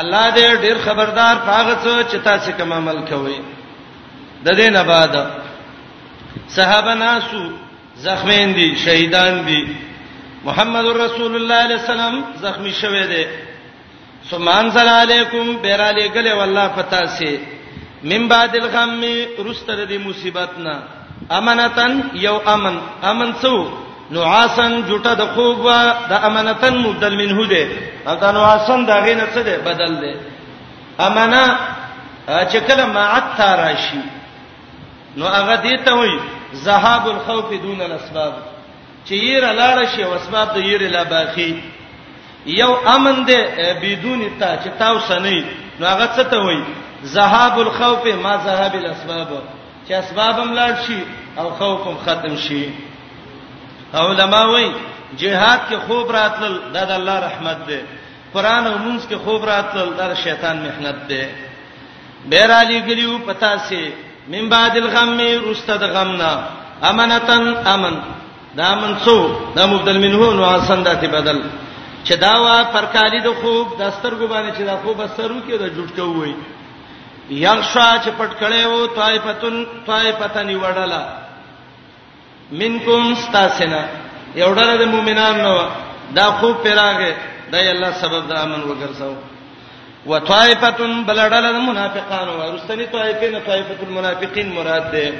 [0.00, 3.36] الله دې ډېر خبردار پاغه څه چې تاسو کوم عمل کوئ
[4.44, 5.12] د دې نه بعد
[6.56, 7.42] صحابه ناسو
[8.06, 9.62] زخمین دي شهیدان دي
[10.44, 13.24] محمد رسول الله علیه السلام زخمی شوه دي
[14.30, 17.36] سمان صلی علیکم بیرالی گله والله فتاسی
[18.10, 19.04] من بعد الغم
[19.50, 20.76] رستد دی مصیبتنا
[21.38, 22.78] امانتن یو امن
[23.10, 23.54] امن سو
[24.14, 25.66] نعاسن جټه د خوب
[26.10, 27.62] د امانتن مبدل منه ده
[28.20, 30.12] دا نعاسن دا غینه څه ده بدل ده
[31.06, 31.44] امانه
[32.50, 34.00] چې کله معت راشي
[35.16, 36.18] نو هغه دې ته وایي
[36.64, 38.32] ذهاب الخوف دون الاسباب
[39.06, 41.60] چې یې لاړ شي او اسباب د یې لا باخي
[42.46, 43.40] یو امن ده
[43.82, 45.44] بدون تا چې تاسو نه
[45.78, 46.62] نو هغه څه ته وایي
[47.14, 49.28] ذهاب الخوف ما ذهاب الاسباب
[49.92, 51.00] چې اسباب هم لاړ شي
[51.40, 52.62] او خوف هم ختم شي
[54.02, 54.70] علما وایي
[55.20, 57.80] جهاد کې خوب راتل دا د الله رحمت دی
[58.34, 61.22] قران او منځ کې خوب راتل دا د شیطان محنت دی
[62.30, 63.82] بهر علی ګلیو پتا سي
[64.34, 65.20] من بعد الغم
[65.50, 66.32] رستد غمنا
[66.90, 67.94] امنتن امن
[68.60, 69.16] دا منسو
[69.56, 71.38] دا مبدل منه نو اسندات بدل
[72.04, 76.34] چې دا وا پرکالی د خوب دستر ګبانه چې دا خوب استرو کې دا جټکوي
[77.30, 81.02] یغشا چې پټ کړي وو طائفتن طائفتن وړلا
[82.60, 83.82] منکم استاسنا
[84.42, 85.54] یو ډله د مؤمنانو نو
[86.16, 87.12] دا خوب پیراغه
[87.52, 89.14] دای الله سبب د امن وګرځاو
[90.06, 95.14] وطائفتن بلړله د منافقانو ورستنی طائفین طائفت المنافقین مراد ده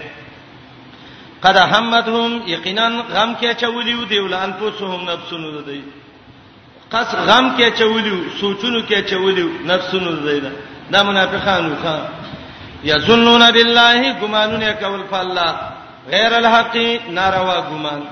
[1.44, 5.80] قد همتهم یقینا غم کې چولیو دی ول انفسهم نفسونو دی
[6.92, 10.52] قص غم کې چولیو سوچونو کې چولیو نفسونو دی ده
[10.92, 11.96] دا منافقانو ښا
[12.90, 15.52] یظنون بالله ګمانونه کول په الله
[16.12, 16.74] غیر الحق
[17.16, 18.02] ناروا ګمان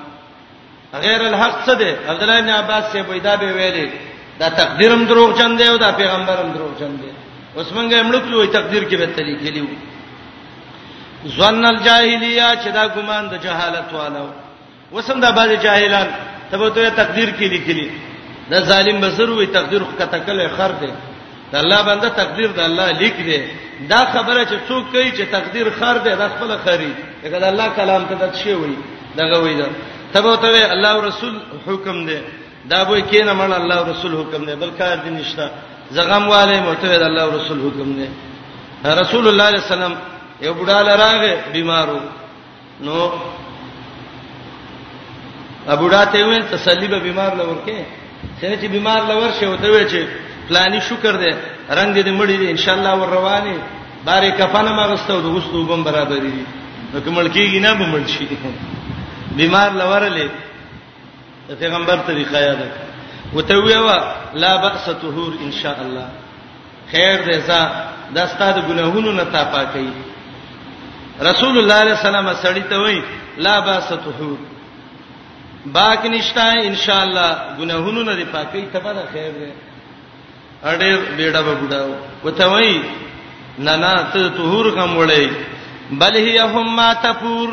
[1.05, 3.87] غیر الحق څه دی عبد الله بن عباس سے پیدا به ویلي
[4.41, 7.11] دا تقدیرم دروغ چند دی او دا پیغمبرم دروغ چند دی
[7.57, 9.67] اوس مونږه امړو کوي تقدیر کې به طریقې لیو
[11.37, 14.27] ظن الجاهلیه چې دا ګمان د جهالت والو
[14.95, 16.09] وسم دا باز جاهلان
[16.51, 17.89] تبه ته تقدیر کې لیکلي
[18.51, 20.91] دا ظالم بسر وي تقدیر خطا کله خر دی
[21.53, 23.39] د الله بنده تقدیر د الله لیک دی
[23.91, 26.93] دا خبره چې څوک کوي چې تقدیر خر دی دا خپل خري
[27.33, 28.77] دا د الله کلام ته د شی وي
[29.19, 29.67] دغه وي دا
[30.15, 31.35] تبو ته الله رسول
[31.67, 32.19] حکم دی
[32.71, 35.47] دا به کینه مړ الله رسول حکم دی بل کار دی نشته
[35.97, 38.09] زغم والے مرتبه الله رسول حکم دی
[39.03, 39.95] رسول الله صلی الله علیه وسلم
[40.47, 42.01] یو بډا لراغه بیمارو
[42.87, 42.97] نو
[45.73, 47.79] ابوډا ته ویل تسلی به بیمار لورکه
[48.41, 50.03] څنګه چې بیمار لور شه وته وی چې
[50.51, 51.33] پلاني شکر دې
[51.79, 53.57] رنگ دې مړی دې ان شاء الله ور رواني
[54.05, 56.45] بارې کفن ما غستو د وستو بم برابرې دي
[56.95, 58.27] نو کومل کېږي نه بمړ شي
[59.43, 60.29] بیمار لورلې
[61.61, 62.67] پیغمبر طریقه یاد
[63.37, 63.97] وتویوا
[64.43, 66.09] لا باس طهور ان شاء الله
[66.93, 67.63] خیر دې ځا
[68.19, 69.87] دا ستاسو ګناهونو نه تا پاکي
[71.31, 73.01] رسول الله صلی الله علیه وسلم سړی ته وای
[73.49, 74.39] لا باس طهور
[75.81, 79.53] باک نشتا ان شاء الله ګناهونو نه دی پاکي ته به خیر دی
[80.69, 81.91] اړیر بیڑا به ګډاو
[82.25, 82.73] وته وای
[83.65, 85.27] نه نه ته طهور کم وړي
[86.01, 87.49] بل هي هم ما تفور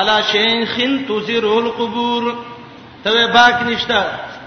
[0.00, 2.34] علا شیخن تزر القبور
[3.04, 4.00] ته باک نشتا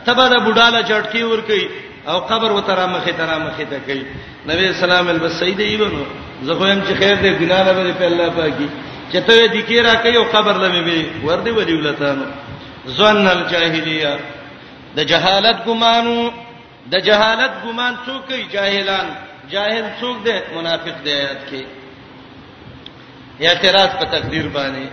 [0.06, 1.68] تبه د بډاله چټکی ور کوي
[2.10, 4.04] او قبر وتره مخه ترا مخه ته کوي
[4.50, 6.06] نبی سلام البسید ایبنو
[6.44, 8.68] زه خو هم چې خیر دې ګنا نه به په الله پاکي
[9.14, 12.26] چته دې کې را کوي او قبر لمه به ور دې ولي ولتانو
[12.98, 14.18] ظن الجاهلیه
[14.96, 16.20] د جهالت ګمانو
[16.92, 19.08] د جهالت ګمان څوک کوي جاهلان
[19.54, 21.62] جاهل څوک دی منافق دی آیات کې
[23.50, 24.88] اعتراض په تقدیر باندې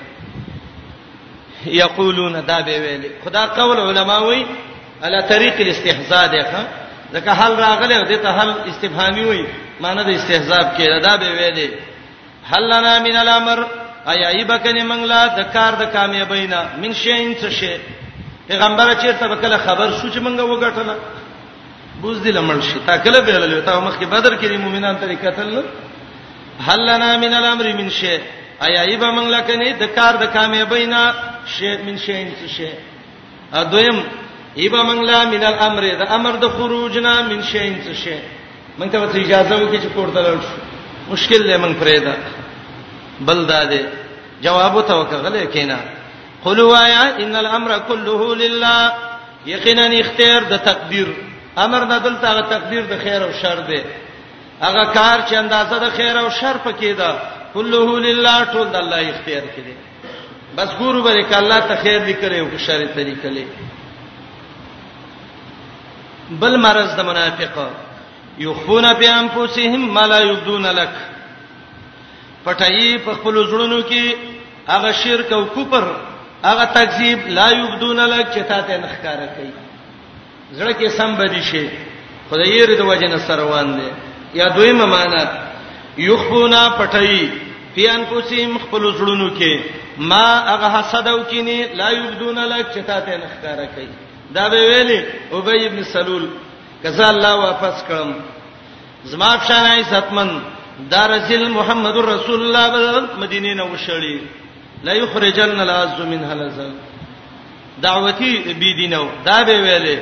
[1.82, 4.47] یقولون دا به ویلي خدا قول علما وایي
[5.03, 6.62] على طریق الاستهزاء ده ښا
[7.14, 9.47] ځکه حل راغله د ته حل استفهامي وایي
[9.80, 11.70] معنی د استهزاء کې دا به ویلي
[12.53, 13.59] حل لنا من الامر
[14.12, 17.76] ایا ایبکنی منګلا د کار د کامیابینا من شین څه شی
[18.49, 21.21] پیغمبر چیرته به کله خبر شو چې منګه وګټله
[22.05, 25.64] بوز دل مړ شي تا کله به له تا مخکې بدر کې مؤمنان ته قتل
[26.68, 28.20] هل لنا من الامر من شيء
[28.66, 31.00] ایا ایبه موږ لکه نه د کار د کامیابینا
[31.55, 32.68] شی من شی ان شی
[33.61, 34.03] ا دویم
[34.57, 38.16] ایبه موږ لا من الامر د امر د خروجنا من شی ان شی
[38.78, 40.57] موږ ته اجازه وکړي چې کوړه لاړ شو
[41.14, 42.12] مشکل له موږ پرېدا
[43.26, 43.78] بل دادې
[44.44, 45.78] جواب وتوکه غلې کینا
[46.44, 48.78] قلوا یا ان الامر كله لله
[49.57, 51.09] یقینا اختیار د تقدیر
[51.57, 53.82] امر نه دلته هغه تقدیر د خیر او شر دی
[54.62, 57.16] هغه کار چې اندازه د خیر او شر پکې ده
[57.55, 59.74] كله لله ټول د الله اختیار کړي
[60.57, 63.44] بس ګورو برک الله ته خیر لیکره او شر طریقه لې
[66.40, 67.66] بل مرض د منافقو
[68.38, 70.90] یخفون فی انفسهم ما لا یبدون لك
[72.44, 74.14] پټای په خپل زړونو کې
[74.68, 75.84] هغه شرک او کفر
[76.44, 79.71] هغه تکذیب لا یبدون لك چې تاسو نه ښکارا کوي
[80.57, 81.66] زړه کې سم بدی شي
[82.30, 83.88] خدای یې د وجه نه سروان دي
[84.40, 85.22] یا دوی ممانه
[86.09, 87.28] یخفونا پټي
[87.74, 89.61] پیان پوسیم خپل زړونو کې
[90.11, 93.88] ما هغه حسدو کینی لا یبدون لک چتا ته نخکارا کوي
[94.36, 95.00] دا به ویلي
[95.38, 96.28] ابی ابن سلول
[96.84, 98.09] کزا الله واپس کړم
[99.11, 100.30] زما شانه عزتمن
[100.92, 104.20] دارزل محمد رسول الله مدینه نو شړی
[104.84, 106.70] لا یخرجن العز منها لزل
[107.82, 109.96] دعوتی بی دینو دا به ویلي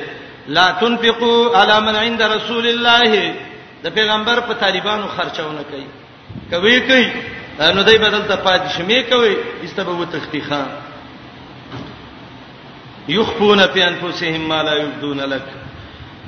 [0.47, 3.33] لا تنفقوا على من عند رسول الله
[3.83, 5.85] د پیغمبر په طالبانو خرچونه کوي
[6.51, 7.05] کوي کوي
[7.73, 10.67] نو دای بدل ته پاتې شمې کوي استبه وتختیخان
[13.09, 15.41] یخفون فی انفسهم ما لا یبدون لك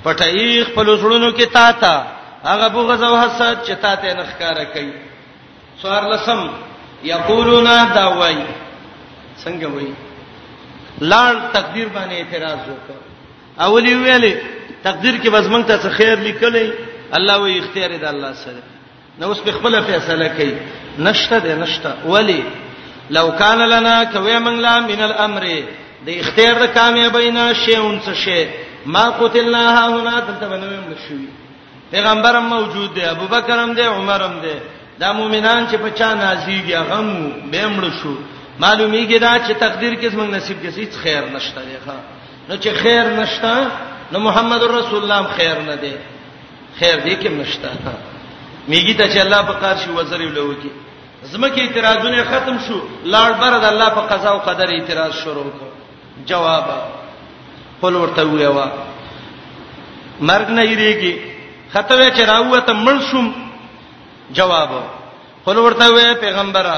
[0.03, 2.05] پټای خپل وسړونو کې تا تا
[2.43, 4.91] هغه بغض او حسد چې تا ته نخکاره کوي
[5.81, 6.47] سوار لسم
[7.03, 8.37] یقولون دا وای
[9.45, 9.91] څنګه وای
[11.01, 13.12] لاړ تقدیر باندې اعتراض وکړ
[13.57, 14.33] اولی ویلې
[14.83, 16.71] تقدیر کې بس مونږ ته څه خیر لیکلې
[17.17, 18.61] الله وی اختیار دی الله سره
[19.19, 20.53] نو اوس په خپل فیصله کوي
[20.97, 22.41] نشته دی نشته ولی
[23.09, 25.45] لو کان لنا کوي مونږ لا من الامر
[26.05, 28.45] د اختیار د کامیابینا شیون څه شی
[28.85, 31.29] ما قتلنا ها هنا دلته باندې مشوي
[31.91, 34.55] پیغمبر هم موجود دی ابوبکر هم دی عمر هم دی
[34.99, 38.15] دا مؤمنان چې په چا نازيږي هغه مو به مړ شو
[38.61, 41.95] معلومیږي دا چې تقدیر کې زموږ نصیب کې هیڅ خیر نشته دی ښا
[42.49, 43.53] نو چې خیر نشتا
[44.11, 45.91] نو محمد رسول الله خیر نه دی
[46.79, 47.69] خیر دی کې نشتا
[48.67, 50.69] میګی ته چې الله په کار شي وزري لو کې
[51.33, 55.65] زمکه اعتراضونه ختم شو لاړ بر د الله په قضا او قدر اعتراض شروع کو
[56.31, 56.65] جواب
[57.83, 58.65] قول ورته ویوا
[60.21, 61.17] مرګ نه یریږي
[61.75, 63.31] خطوه چې راوته منشم
[64.41, 64.69] جواب
[65.47, 66.77] قول ورته وی پیغمبره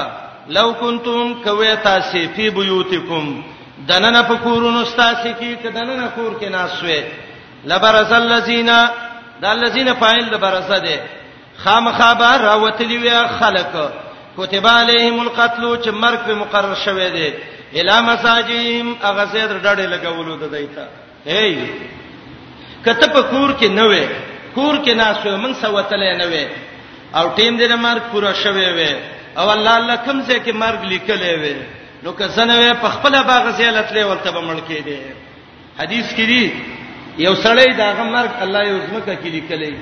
[0.60, 3.30] لو کنتم کوي تاسو په بیوتکم
[3.78, 7.00] دنن په کورونو ستاسې کې کدنن کور کې ناسوي
[7.68, 8.66] لبرز الذین
[9.40, 10.98] د الذین فاعل لبرزه ده
[11.64, 13.74] خامخابه راوتلی وی خلق
[14.36, 17.30] کتب علیهم القتل چې مرګ په مقرر شوه دی
[17.80, 20.86] الا مساجیم هغه زید ډډه لګولو د دایته
[21.26, 21.56] ای
[22.84, 24.06] کته په کور کې نه وې
[24.54, 26.44] کور کې ناسو من سوتلې نه وې
[27.16, 28.94] او ټیم دې مرګ پورا شوه وې
[29.38, 31.56] او الله الله کوم څه کې مرګ لیکلې وې
[32.04, 34.98] نو که زنه په خپل باغ زیالت لري ولته به مړ کېده
[35.80, 36.44] حدیث کې دی
[37.18, 39.76] یو سړی دا غمر الله یو زمکه کې لیکلی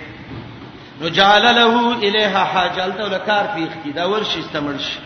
[1.00, 1.74] نو جعل له
[2.06, 4.98] الیها حاجل ته ولکار پیخ کی دا ورشي استمر شي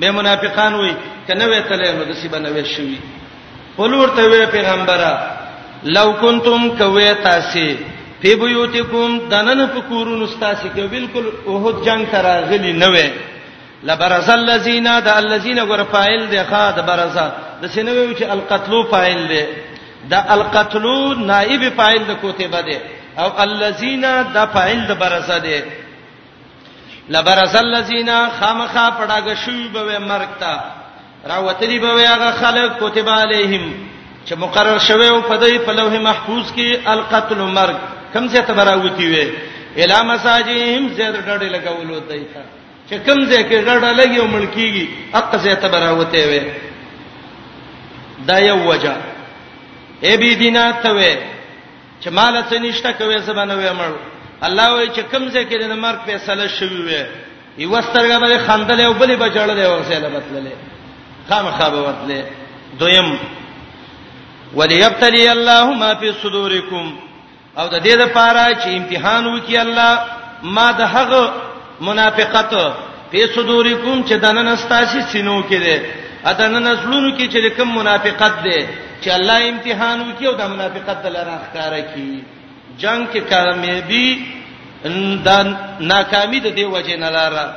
[0.00, 0.94] به منافقان وای
[1.28, 2.98] کنه وې تله نو دسی بنوي شوی
[3.78, 5.12] ولور ته وې پیغمبره
[5.96, 7.66] لو کنتم کوي تاسو
[8.20, 13.33] فی بیوتکم دنن فکورون استاسی کې بالکل اوهد جنگ تراغلی نه وې
[13.84, 17.16] لبرز الذين د الذين غره فاعل دی ښا د برز
[17.62, 19.44] د سينوي چې القتلو فاعل دی
[20.12, 20.96] د القتلو
[21.30, 22.78] نائب فاعل د کوتبه دی
[23.22, 24.04] او الذين
[24.36, 25.58] د فاعل د برز دی
[27.14, 30.54] لبرز الذين خامخا پړاګه شوی به مرګتا
[31.28, 33.72] راوتلی به هغه خلک کوتبه عليهم
[34.28, 37.76] چې مقرر شوی او په دې په لوح محفوظ کې القتل مرګ
[38.14, 39.30] کم څه تبراوتی وي
[39.84, 42.44] الا مساجهم زیات ډډه لګولو دایته
[42.90, 46.40] چې کوم ځای کې ډډه لګي او ملکیږي اق ځای ته براوته وي
[48.28, 48.96] دا یو وجه
[50.04, 51.14] ای بی دینا ته وي
[52.00, 53.90] چې مال څه نشته کوي زبانه وي مړ
[54.46, 57.04] الله وایي چې کوم ځای کې د مرګ فیصله شوی وي
[57.58, 60.54] یو سترګه به خندل او بلی بچړل او سیله بتللې
[61.28, 62.22] خامخا به وتلې
[62.78, 63.18] دویم
[64.54, 66.96] وليبتلي الله ما في صدوركم
[67.58, 69.98] او د دې لپاره چې امتحان وکي الله
[70.42, 71.43] ما د هغه
[71.80, 72.50] منافقت
[73.12, 75.76] په صدورکم چې دنن استاسي سينو کې ده
[76.30, 78.66] ادنن نسلونو کې چې کوم منافقت ده
[79.02, 82.20] چې الله امتحان وکي او د منافقت لاره ښکارا کی
[82.78, 84.26] جنگ کې کامیابی
[85.26, 85.28] د
[85.80, 87.54] ناکامی د دی وجه نه لاره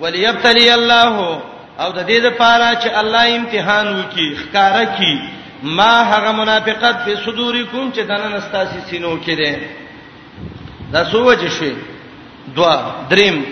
[0.00, 1.40] وليبتلي الله
[1.80, 5.18] او د دې لپاره چې الله امتحان وکي ښکارا کی
[5.62, 9.58] ما هغه منافقت په صدورکم چې دنن استاسي سينو کې ده
[10.92, 11.74] دا سوچ شي
[12.56, 13.44] دوا دریم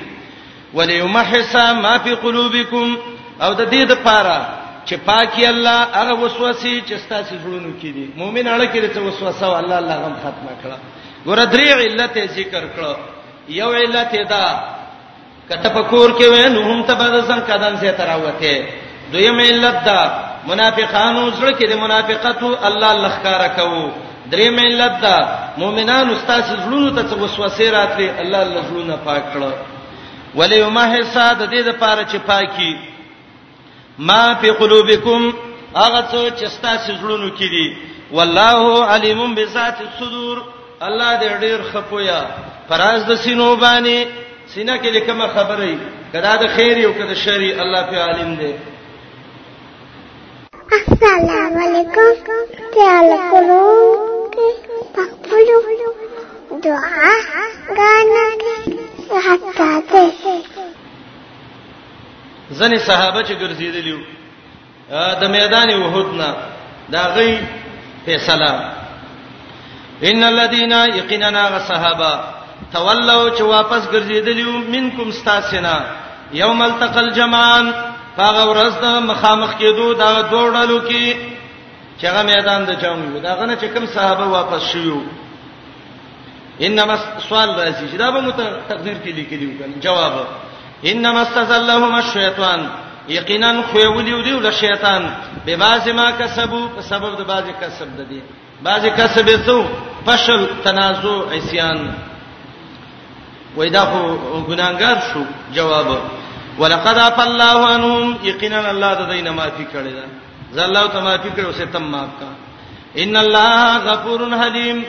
[0.74, 2.96] وليمحص ما في قلوبكم
[3.42, 4.38] او د دې د پاره
[4.86, 9.46] چې پاکي الله هغه وسوسه چې ستاسو زړونو کې دي مؤمن اړه کې څه وسوسه
[9.46, 10.76] او الله الله غم ختمه کړه
[11.26, 12.92] ګوره درې علت ذکر کړه
[13.60, 14.46] یو علت دا
[15.50, 18.54] کته پکور کې وې نو هم تبادزن کدان سے تراوته
[19.12, 20.00] دویم علت دا
[20.50, 23.86] منافقانو زړه کې د منافقتو الله لخکاره کوو
[24.32, 25.16] درې ملت دا
[25.62, 29.52] مؤمنان استاد زړونو ته وسوسه راتلې الله الله زړونه پاک کړه
[30.38, 32.78] ولې ما حساب دې د پاره چې پاکي
[34.08, 35.22] ما فی قلوبکم
[35.76, 37.76] هغه څه چې استاد زړونو کې دي
[38.12, 40.42] والله علیم بذات الصدور
[40.88, 42.20] الله دې ډیر خپویا
[42.68, 44.06] فراز د سینو باندې
[44.54, 45.78] سینه کې لیکمه خبرې
[46.12, 48.52] کدا د خیر یو کدا شر الله په عالم دی
[50.76, 52.42] السلام علیکم
[52.74, 54.06] تعال کولو
[54.94, 55.92] پخپلو
[56.62, 57.10] دعا
[57.76, 58.26] غانا
[59.26, 60.38] حتا ده
[62.58, 63.98] ځنې صحابه چې ګرځېدلیو
[65.20, 66.30] د میدان وحود نه
[66.88, 67.32] دا غي
[68.06, 68.54] فیصله
[70.10, 72.12] ان الذين يقيننا صحابه
[72.72, 75.76] تولوا چې واپس ګرځېدلیو منکم استاسنا
[76.32, 77.72] یوم التقى الجمعان
[78.16, 81.16] فغورز د مخامخ کېدو دا دوړلو کې
[82.00, 84.98] چې هغه میدان د جنگ یو داغه نه چې کوم صحابه واپس شيو
[86.66, 86.96] انما
[87.28, 88.30] سوال راځي چې دا به مو
[88.68, 90.14] تقدیر کې لیکلی وکړي جواب
[90.90, 92.60] انما استزلهم الشیطان
[93.14, 95.02] یقینا خو یولیو دیو له شیطان
[95.44, 98.20] به باز ما کسبو په سبب د باز کسب د دي
[98.62, 99.58] باز کسب یتو
[100.06, 101.90] فشل تنازع عصیان
[103.58, 103.98] وېدا خو
[104.48, 105.22] ګناګار شو
[105.54, 105.98] جواب
[106.58, 110.04] ولقد عفا الله عنهم یقینا الله د دینه معافي کړی ده
[110.56, 112.28] زلاو ته معافي کړو سه تم معاف کا
[113.04, 114.82] ان الله غفور حلیم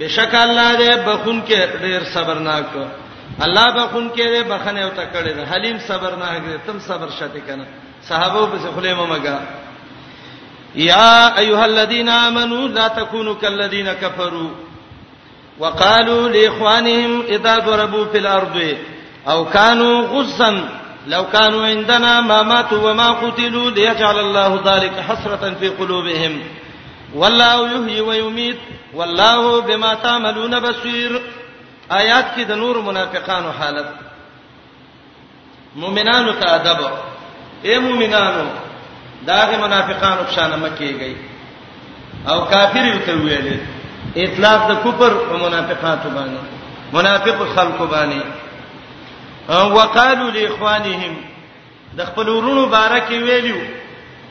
[0.00, 2.78] بشک الله دې بخون کې ډیر صبرناک
[3.42, 7.66] الله بخون کې دې بخنه او تکړه حلیم صبرناک دې تم صبر شته کنه
[8.08, 9.38] صحابه په خپل ممګه
[10.74, 14.50] یا ایها الذین آمنو لا تکونوا کالذین کفروا
[15.60, 18.62] وقالوا لاخوانهم اذا ضربوا في الارض
[19.34, 20.54] او كانوا غصا
[21.06, 26.42] لو كانوا عندنا ما ماتوا وما قتلوا ليجعل الله ذلك حسرة في قلوبهم
[27.14, 28.58] والله يحيي ويميت
[28.94, 31.22] والله بما تعملون بصير
[31.92, 33.86] آیات کې د نور منافقانو حالت
[35.76, 36.80] مؤمنانو ته ادب
[37.64, 38.46] اے مؤمنانو
[39.26, 41.14] داغه منافقانو شانه مکیږي
[42.28, 43.56] او کافر یو ته ویلې
[44.16, 48.22] اطلاق د کفر او منافقاتو باندې منافق خلق باندې
[49.50, 51.14] وقالو لاخوانهم
[51.98, 53.58] د خپل ورونو بارک ویلو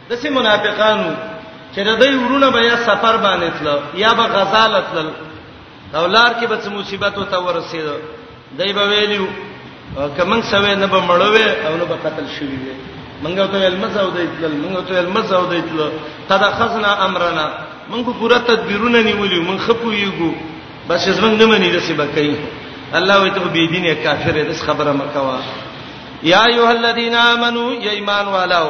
[0.10, 1.10] دسي منافقانو
[1.76, 5.10] چې د دوی ورونه به یا سفر باندې تلل یا به غزال تلل
[5.96, 7.86] اولار کې به څه مصیبت او تور رسید
[8.58, 9.28] دوی به ویلو
[10.18, 12.76] کمن سوي نه به مړوي او نه به قتل شوي وي
[13.24, 15.90] منګه ته المزاو دیتل منګه ته المزاو دیتل
[16.30, 17.52] قد خزنا امرنا
[17.92, 20.32] منګه پوره تدبیرونه نیولې من خپو یګو
[20.90, 22.36] بس زمنګ نه منی دسي بکې
[22.98, 25.38] الله وي ته بي دينه کافر دې خبره مکوا
[26.24, 28.70] یا ایه الذین آمنو یا ایمان والو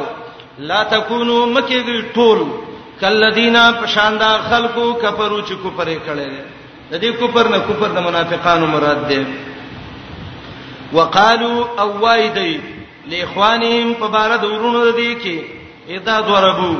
[0.58, 2.38] لا تکونو مکیږي ټول
[3.00, 6.30] کلذین پشاندا خلقو کفرو چې کوپرې کړي
[6.90, 9.26] د دې کوپر نه کوپر د منافقانو مراد ده
[10.92, 12.52] وقالو اوایدی
[13.10, 15.38] لاخوانهم فبارد ورونو دې کې
[15.96, 16.70] اذا ضربو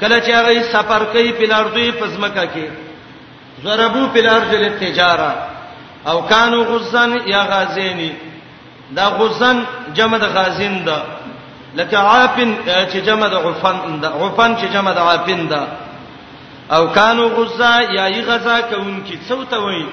[0.00, 5.55] کله چې هغه سفر کوي په لارځوي پزمکه کې ضربو په لارځل تجارت
[6.06, 8.12] او کانو غزن یا غازینی
[8.96, 11.02] دا غزن جمع د غازین ده
[11.76, 12.56] لکه عافن
[12.92, 15.60] چې جمع د عفن ده عفن چې جمع د عافن ده
[16.76, 19.86] او کانو غزا یا ای غزا کوونکی څو ته وای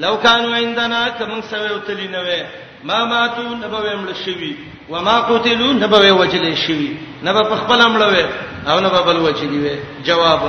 [0.00, 2.42] لو کانو عندنا کمن سوي وتلی نه وای
[2.84, 4.56] ما ماتو نبوي مړ شوی
[4.90, 8.26] و ما قتلوا نبوي وجل شوی نبا په خپل مړ وای
[8.68, 10.40] او نبا بل وجلی وای جواب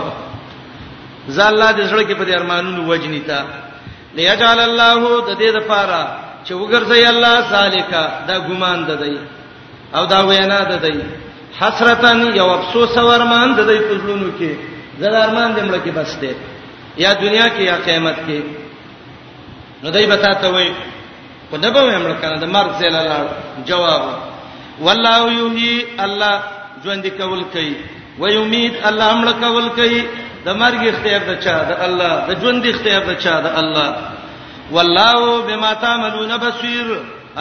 [1.27, 3.45] زال الله دې سره کې په دې ارمانونو وجنی تا
[4.17, 5.99] ليجعل الله د دې لپاره
[6.47, 9.15] چې وګرځي الله ذالیکا دا ګمان ده دی
[9.95, 10.95] او دا وینا ده دی
[11.59, 14.51] حسرتن یو افسوس ورمان ده دی پزلونو کې
[15.01, 16.31] زړه ارمان دې مړ کې بس دی
[17.03, 18.39] یا دنیا کې یا قیامت کې
[19.83, 20.69] نو دای بتا ته وای
[21.51, 23.19] په دبه مې مړ کنه د مرګ زل الله
[23.69, 24.01] جواب
[24.85, 26.35] والله یحیی الله
[26.85, 27.75] ژوند کول کوي
[28.19, 30.03] ويمید الله مړ کول کوي
[30.45, 33.89] د مرګ اختیار د چا د الله د ژوند اختیار د چا د الله
[34.75, 35.19] والله
[35.49, 36.87] بما تعملون بصير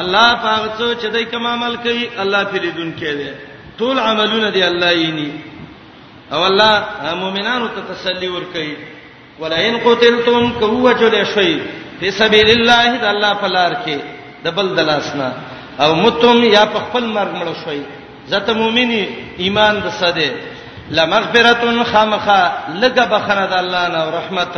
[0.02, 3.30] الله پاک څو چې دای کوم عمل کوي الله پیریدون کړي
[3.78, 5.30] ټول عملونه دی الله یې
[6.34, 6.72] او الله
[7.22, 8.72] مؤمنانو ته تسلی ورکړي
[9.40, 11.50] ولئن قتلتم کوه جل شی
[12.00, 13.96] فی سبیل الله د الله فلار کې
[14.44, 15.28] د بل دلاسنا
[15.82, 17.82] او متم یا په خپل مرګ مړ شوی
[18.32, 19.02] زته مؤمنی
[19.44, 20.30] ایمان د ساده
[20.90, 22.40] لمغفرتن خامخه
[22.82, 24.54] لګه بخنه د الله نه او رحمت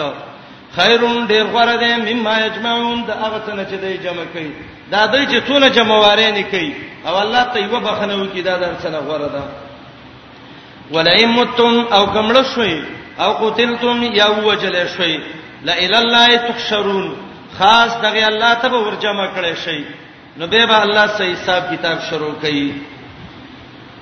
[0.76, 4.52] خیرون ډیر غوړه ده مما یجمعون دا هغه څه چې دوی جمع کوي
[4.90, 6.72] دا دوی چې څونه جمعواره نه کوي
[7.06, 9.42] او الله ته یو بخنه وکي دا در څه غوړه ده
[10.94, 12.82] ولئمتم او کمړ شوي
[13.20, 15.20] او قتلتم یا وجل شوي
[15.64, 17.14] لا اله الله تخشرون
[17.58, 19.84] خاص دغه الله ته ورجمع کړي شي
[20.38, 22.70] نو به به الله صحیح حساب کتاب شروع کړي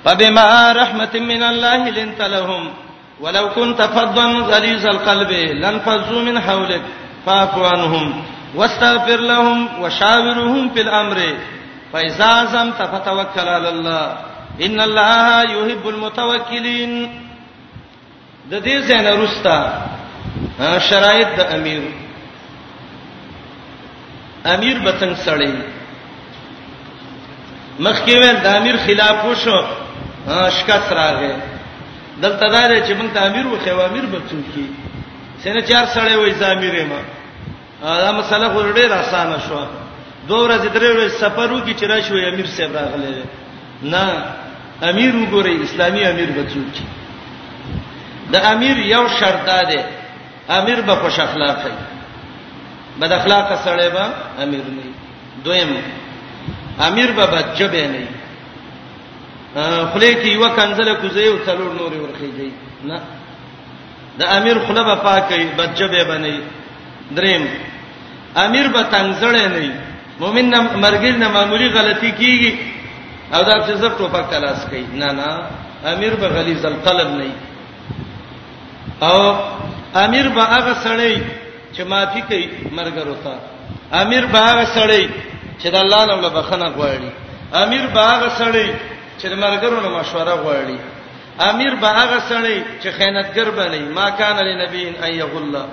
[0.05, 2.71] فبما رحمة من الله لنت لهم
[3.21, 6.83] ولو كنت فظا غليظ القلب لانفضوا من حولك
[7.27, 8.23] فاعف عنهم
[8.55, 11.19] واستغفر لهم وشاورهم في الامر
[11.93, 14.07] فإذا عزمت فتوكل على الله
[14.63, 16.93] ان الله يحب المتوكلين
[18.51, 19.59] د دې زنه رستا
[20.61, 21.83] آه، شرایط د امیر
[24.55, 25.53] امیر بتنګ سړی
[27.87, 29.61] مخکې ول د امیر خلاف وشو
[30.29, 31.35] شکست راغې
[32.23, 34.67] دلته دا دی چې موږ ته امیر و خو امیر به څوک کی
[35.45, 37.01] سنه چار سړی وې زامیر ما
[37.99, 39.65] دا مسله خو ډېر اسانه شو
[40.29, 43.23] دوه ورځې درې ورځې سفر وکړي چې راشوي امیر صاحب راغلی
[43.83, 44.07] نه
[44.91, 46.87] امیر وګوري اسلامي امیر به څوک کی
[48.33, 49.85] د امیر یو شرط ده
[50.49, 51.73] امیر به خوش اخلاق وي
[53.01, 54.03] بد اخلاق سره به
[54.43, 54.87] امیر نه
[55.45, 55.71] دویم
[56.81, 58.09] امیر به بچبه نه
[59.55, 62.51] خله کې یو کنزله کوزي او څلور نورې ورخیږي
[62.89, 62.97] نه
[64.19, 66.37] د امیر خله به پاکي بچبه بنئ
[67.17, 67.45] دریم
[68.45, 69.73] امیر به تنگزړې نه
[70.21, 72.53] مومن نه مرګر نه معمولی غلطي کیږي
[73.35, 75.31] او دا چې زړه ټوپک تلاش کوي نه نه
[75.93, 77.31] امیر به غلیظ القلب نه
[79.09, 79.37] او
[80.05, 81.15] امیر به هغه سړی
[81.77, 82.47] چې معافي کوي
[82.77, 83.35] مرګر وتا
[84.03, 85.05] امیر به هغه سړی
[85.63, 87.11] چې د الله نه بخنه غواړي
[87.55, 88.69] امیر به هغه سړی
[89.21, 90.79] چې د مرګرونو مشوره غواړي
[91.51, 95.65] امیر به هغه سړی چې خیانتګر بنئ ما کان لنبی ان یغلا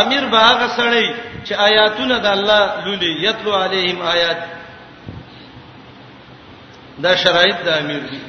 [0.00, 1.06] امیر به هغه سړی
[1.46, 4.40] چې آیاتونه د الله لولي یتلو علیهم آیات
[7.04, 8.20] دا شرایط د امیر دي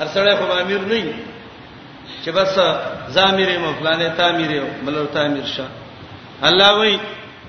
[0.00, 1.14] هر سړی خو امیر نه
[2.24, 2.54] چې بس
[3.08, 4.50] زامیر مفلانه تعمیر
[4.86, 5.66] بلو تعمیر شه
[6.42, 6.98] الله وای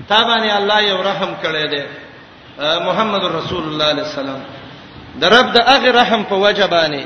[0.10, 1.84] تابانه الله یو رحم کړی دی
[2.88, 4.42] محمد رسول الله صلی الله علیه وسلم
[5.22, 7.02] د رب د اغه رحم په وجبانه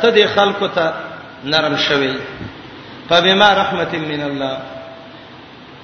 [0.00, 0.84] ته د خلکو ته
[1.44, 2.14] نرم شوي
[3.08, 4.56] فبما رحمت من الله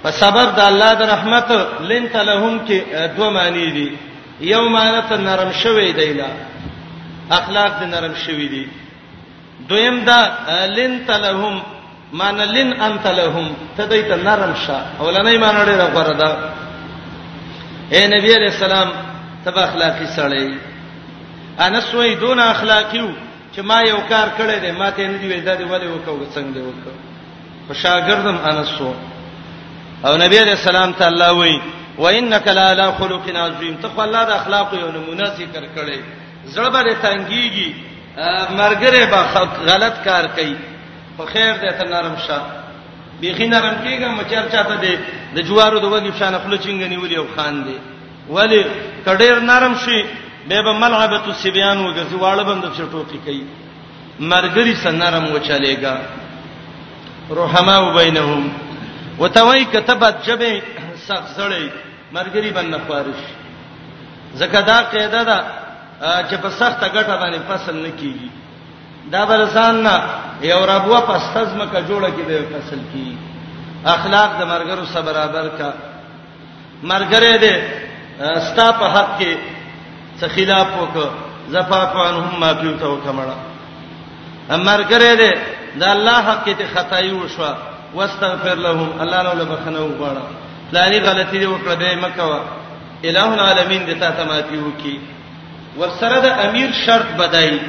[0.02, 1.48] په سبب د الله د رحمت
[1.90, 2.78] لنت لهم کې
[3.16, 3.88] دوه معنی دي
[4.52, 6.28] یو معنی ته نرم شوي دی لا
[7.38, 8.68] اخلاق د نرم شوي دي
[9.68, 10.20] دویم دا
[10.76, 11.62] لنت لهم
[12.12, 16.30] مان لن انت لهم تدای ته نرم شه اولنې معنی ډیره غوړه ده
[17.94, 18.88] اے نبی علیہ السلام
[19.44, 20.71] تب اخلاقی سړی
[21.60, 23.08] انس وې دون اخلاقیو
[23.56, 26.34] چې ما یو کار کړی دی ما ته نه دی ویل دا دی ولې وکړو
[26.34, 26.96] څنګه دی وکړو
[27.68, 28.94] خو شاګردم انس وو
[30.06, 31.56] او نبی عليه السلام ته الله وې
[31.98, 35.98] وانک لا لا خلق عظیم ته خو الله د اخلاق یو نمونه ذکر کړی
[36.54, 37.72] زړه به تنګیږي
[38.50, 39.20] مرګره به
[39.72, 40.56] غلط کار کوي
[41.16, 42.40] خو خیر دې ته نرم شه
[43.20, 44.98] بیخی نرم کیږه مچر چاته دی
[45.34, 47.76] د جوارو د وګي شان خپل چنګنی ولي او خان دی
[48.28, 48.64] ولی
[49.06, 50.02] کډیر نرم شي
[50.48, 53.44] به به ملعبۃ السبیان وګرځي واړه بند څه ټوکی کوي
[54.32, 55.94] مرګری سنرم وچلېګا
[57.40, 58.42] رحما وبینهم
[59.20, 60.52] وتوی کتبت جبه
[61.06, 61.64] سخزړې
[62.16, 63.20] مرګری باندې خارش
[64.38, 65.38] زکدا قاعده ده
[66.28, 68.30] چې په سخته ګټه باندې فصل نه کیږي
[69.12, 69.96] دا برسان نه
[70.42, 73.08] یو ربوه پستز مکه جوړه کې د فصل کی
[73.94, 75.70] اخلاق د مرګرو سره برابر کا
[76.90, 77.56] مرګره دې
[78.46, 79.32] ستا په حق کې
[80.20, 81.10] څه خلاف وک
[81.50, 83.36] زفاف عنهم ما فی تو کمړه
[84.56, 85.30] امر کرے دے
[85.80, 87.48] دا الله حق ته خدای وشو
[87.94, 90.22] واستغفر لهم الله لو بخنه وغواړه
[90.70, 92.40] پلاني غلطي دې وکړه دې مکوا
[93.04, 94.98] الہ العالمین دې تا ته ماتي وکي
[95.78, 97.60] ورسره د امیر شرط بدای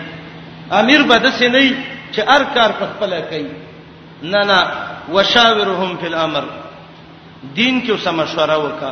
[0.82, 1.78] امیر بدسه نه
[2.12, 3.52] چې هر کار په خپل کوي
[4.34, 4.68] نه نه
[5.16, 6.44] وشاورهم فی الامر
[7.56, 8.92] دین کې سم مشوره وکا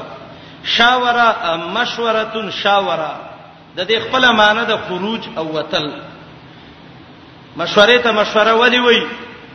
[0.77, 3.11] شاوره مشورتون شاوره
[3.78, 5.86] د دې خپل معنی د خروج او وتل
[7.61, 9.01] مشوره ته مشوره ولي وای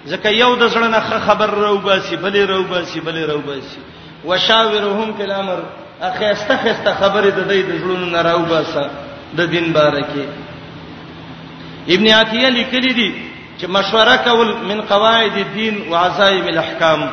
[0.06, 3.78] ځکه یو د زړه نه خبر راو باسي بلې راو باسي بلې راو باسي
[4.28, 5.60] وشاورهم فی الامر
[6.08, 8.86] اخیسته خسته خبره د دې د زړونو نه راو باسه
[9.38, 10.24] د دین بارکه
[11.94, 13.28] ابن عتیه لیکلی دی
[13.60, 17.06] چې مشوره کول من قواعد الدین وعزائم الاحکام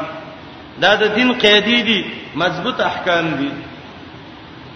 [0.81, 1.99] دا د دین قیدی دي
[2.43, 3.61] مضبوط احکام دي دی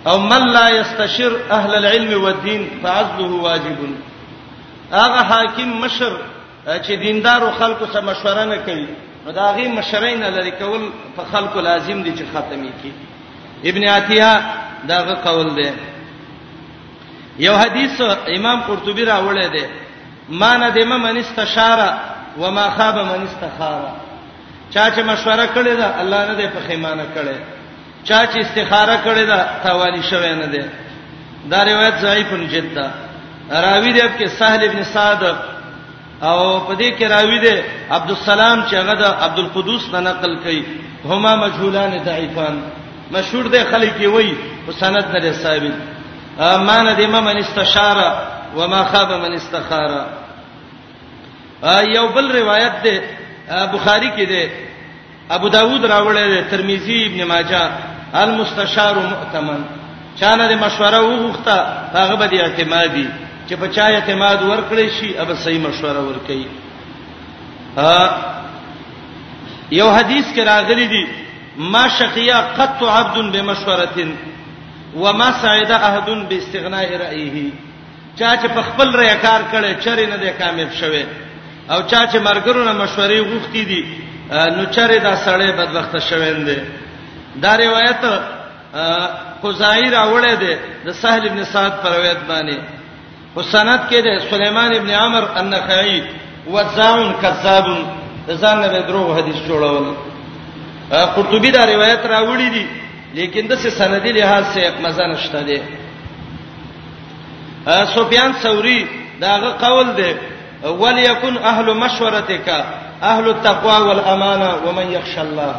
[0.09, 3.77] او من لا یستشیر اهل العلم والدین فعزله واجب
[4.91, 6.11] هغه حاکم مشر
[6.85, 8.87] چې دیندارو خلکو سره مشوره نه کوي
[9.25, 10.81] نو دا غي مشرین لري کول
[11.17, 12.91] په خلکو لازم دي چې ختمي کی
[13.69, 14.31] ابن عتیہ
[14.87, 15.69] داغه قول دی
[17.45, 18.01] یو حدیث
[18.37, 19.65] امام قرطبی راوړی دی
[20.29, 21.93] ما نه دمه من استشاره
[22.39, 23.91] و ما خاب من استخاره
[24.73, 27.56] چا چې مشوره کړی دا الله نه دې په خیمانه کړی
[28.07, 30.67] چا چې استخاره کړې ده تاوانی شوی نه ده
[31.51, 32.87] دا روایت ضعیف جدا
[33.65, 35.21] راوی دی په سهل ابن سعد
[36.21, 37.55] او په دې کې راوی دی
[37.97, 40.63] عبد السلام چې هغه د عبد القدوس نه نقل کړي
[41.13, 42.55] هما مجهولان ضعیفان
[43.15, 44.29] مشهور دی خلک وی
[44.67, 45.73] او سند نه ثابت
[46.69, 48.07] ما نه د امام استشاره
[48.55, 50.05] وما خاب من استخاره
[51.97, 53.03] یو بل روایت ده
[53.75, 54.49] بخاری کې ده
[55.35, 57.71] ابو داود راوړل ترمذی ابن ماجه
[58.15, 59.61] المستشار مؤتمن
[60.19, 61.55] چانه د مشوره وغوښته
[61.95, 63.07] هغه به د اعتمادي
[63.49, 66.45] چې په چا اعتماد ورکړي شي اوب صحیح مشوره ورکړي
[69.79, 71.03] یو حدیث کې راغلی دی
[71.57, 74.15] ما شقیا قط عبد بمشورتين
[74.95, 77.35] وما سعد احد باستغناء رأيه
[78.19, 81.03] چا چې په خپل ریاکار کړي چرې نه دی کامیاب شوه
[81.69, 83.81] او چا چې مرګرونه مشورې غوښتي دي
[84.31, 86.59] نو چرې دا سړی بدبخته شویندې
[87.43, 88.01] دا روایت
[89.43, 90.53] خزائی راوړې ده
[90.85, 92.57] د سهل ابن سعد پر روایت باندې
[93.37, 95.99] حسنات کې ده سليمان ابن عمر النخعي
[96.53, 97.67] وزاعن کذاب
[98.27, 99.85] ځان نه دروغ حدیث جوړول
[101.15, 102.65] قرطبي دا روایت راوړې دي
[103.13, 105.59] لیکن د سندي لحاظ سه مزه نشته ده
[107.95, 108.79] سفیان ثوری
[109.21, 110.11] داغه قول ده
[110.69, 112.49] وليكن اهل مشورتك
[113.03, 115.55] اهل التقوى والامانه ومن يخشى الله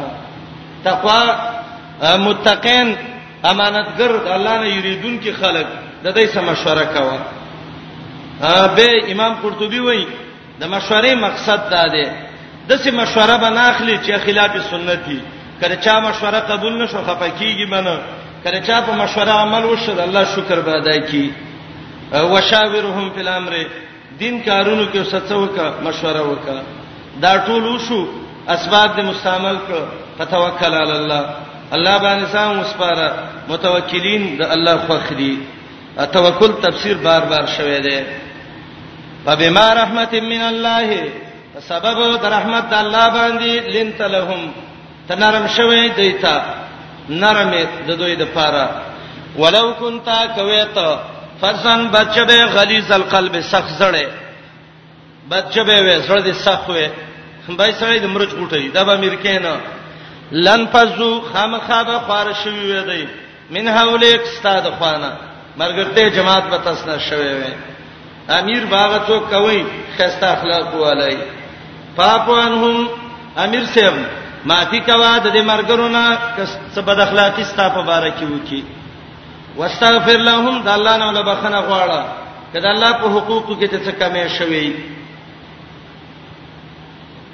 [0.83, 1.58] تقوا
[2.01, 2.95] متقین
[3.43, 5.65] امانتګر د الله نه یریدون کې خلک
[6.03, 7.19] د دې سم مشوره کوي
[8.75, 10.05] به امام قرطبي وایي
[10.59, 12.07] د مشورې مقصد دا دی
[12.69, 15.19] د سم مشوره بنا اخلي چې خلاف سنتي
[15.61, 17.99] کله چا مشوره قبول نشو خفقېږي بنه
[18.43, 21.29] کله چا په مشوره عمل وشو د الله شکر به ادا کړي
[22.15, 23.53] وشاورهم فی الامر
[24.19, 26.61] دین کارونو کې وسڅه وکا مشوره وکا
[27.21, 28.01] دا ټول وشو
[28.47, 29.79] اسباب دې مستعمل کړ
[30.17, 31.25] فتوکل علی الله
[31.77, 33.11] الله باندې سام وسپاره
[33.47, 35.33] متوکلین د الله خوخ دي
[36.13, 37.97] توکل تفسیر بار بار شوه دی
[39.25, 41.11] فبما رحمت من الله
[41.67, 44.51] سبب د رحمت الله باندې لنت لهم
[45.09, 46.35] تنرم شوه دیتا
[47.09, 48.67] نرمه د دوی د پاره
[49.37, 50.79] ولو كنت کویت
[51.41, 54.07] فزن بچبه غلیظ القلب سخت زړه
[55.31, 56.89] بچبه وې زړه دې سخت وې
[57.57, 59.55] بای سړی د مرچ ګټي دا به امریکای نه
[60.31, 63.05] لن فزو خامخابه خار شوی وې دی
[63.49, 65.11] من حولیک استاد خوانه
[65.59, 67.51] مرګرته جماعت به تاسو نه شوی وې
[68.31, 69.63] امیر باغ ته کوي
[69.97, 71.17] خسته اخلاق ولای
[71.95, 72.87] پاپوانهم
[73.37, 73.97] امیر سیم
[74.45, 76.17] معافي کوا د دې مرګرونه
[76.75, 78.63] څه بد اخلاقی ستا په باره کې وکی
[79.57, 82.01] واستغفر لهم د الله نه له بخنه غواړه
[82.53, 84.75] کله الله په حقوقو کې څه کمې شوی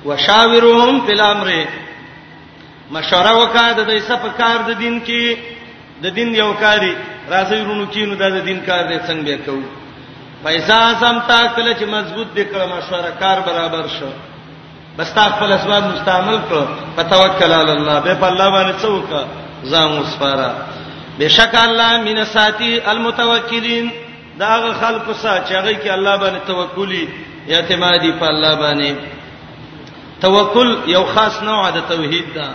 [0.05, 1.49] وشاورهم فی الامر
[2.91, 5.23] مشوره وکړه د دې صف کار د دین کې
[6.03, 6.93] د دین یو کاری
[7.33, 9.67] راځي ورونو کینو د دین کار دې څنګه به کوو
[10.43, 14.09] پیسې سم تا کله چې مضبوط دې کړه مشوره کار برابر شو
[14.97, 16.65] بس تا خپل اسباب مستعمل کړ
[16.95, 19.25] په توکل علی الله به په الله باندې څوک
[19.71, 20.49] ځان وسپاره
[21.19, 23.91] بشک الله من ساتي المتوکلین
[24.39, 27.03] داغه خلق سره چې هغه کې الله باندې توکلی
[27.49, 28.95] اعتمادي په الله باندې
[30.21, 32.47] توکل یو خاص نوع د توحید ده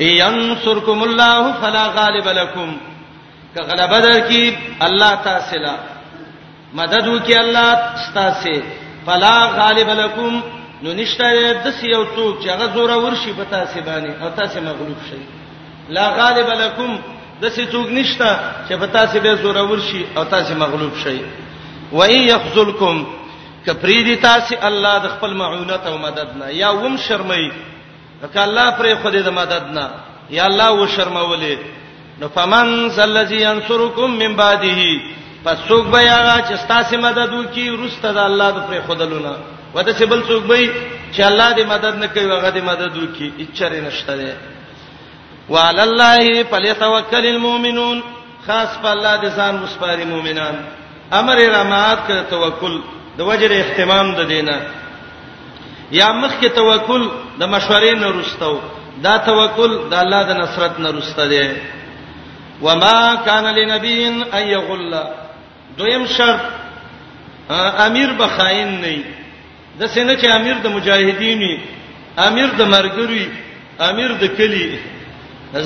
[0.00, 2.76] ینصرکم الله فلا غالب لكم
[3.56, 5.74] کغلبه درکی الله تاسلا
[6.74, 7.76] مدد وکي الله
[8.14, 8.62] تاسه
[9.06, 10.42] فلا غالب لكم
[10.82, 11.26] نو نشته
[11.64, 15.18] د سیو څوک چې هغه زوره ورشي په تاسه باندې او تاسه مغلوب شي
[15.88, 16.98] لا غالب لكم
[17.42, 18.38] د سې څوک نشته
[18.68, 21.20] چې په تاسه به زوره ورشي او تاسه مغلوب شي
[21.92, 23.06] و اي يخذلكم
[23.66, 27.48] کپری دي تاسو الله د خپل معونت او مدد نه یا وم شرمای
[28.22, 29.84] وک الله پر خدای د مدد نه
[30.36, 31.58] یا الله و شرمولې
[32.20, 34.86] نو فمن الذی ينصرکم من بعده
[35.44, 39.32] پس څوک به هغه چې تاسو مدد وکي ورسته د الله د پر خدلونه
[39.74, 40.72] وته چې بل څوک به
[41.12, 44.36] چې الله دې مدد نه کوي هغه دې مدد وکي اچره نشته ده
[45.52, 48.02] وعلى الله فليتوكل المؤمنون
[48.46, 50.54] خاص په الله دې ځان وسپاري مؤمنان
[51.20, 52.78] امر رمات کړه توکل
[53.18, 54.56] د وجره اهتمام د دینه
[56.00, 57.02] یا مخ کې توکل
[57.40, 58.54] د مشورې نه رستو
[59.06, 61.46] دا توکل د الله د نصرت نه رسته دی
[62.64, 64.14] وما کان لنبی ان
[64.54, 64.92] یغل
[65.78, 66.40] دویم شرط
[67.88, 68.94] امیر بخاین نه
[69.80, 71.54] د سینه چې امیر د مجاهدینی
[72.28, 73.24] امیر د مرګری
[73.90, 74.66] امیر د کلی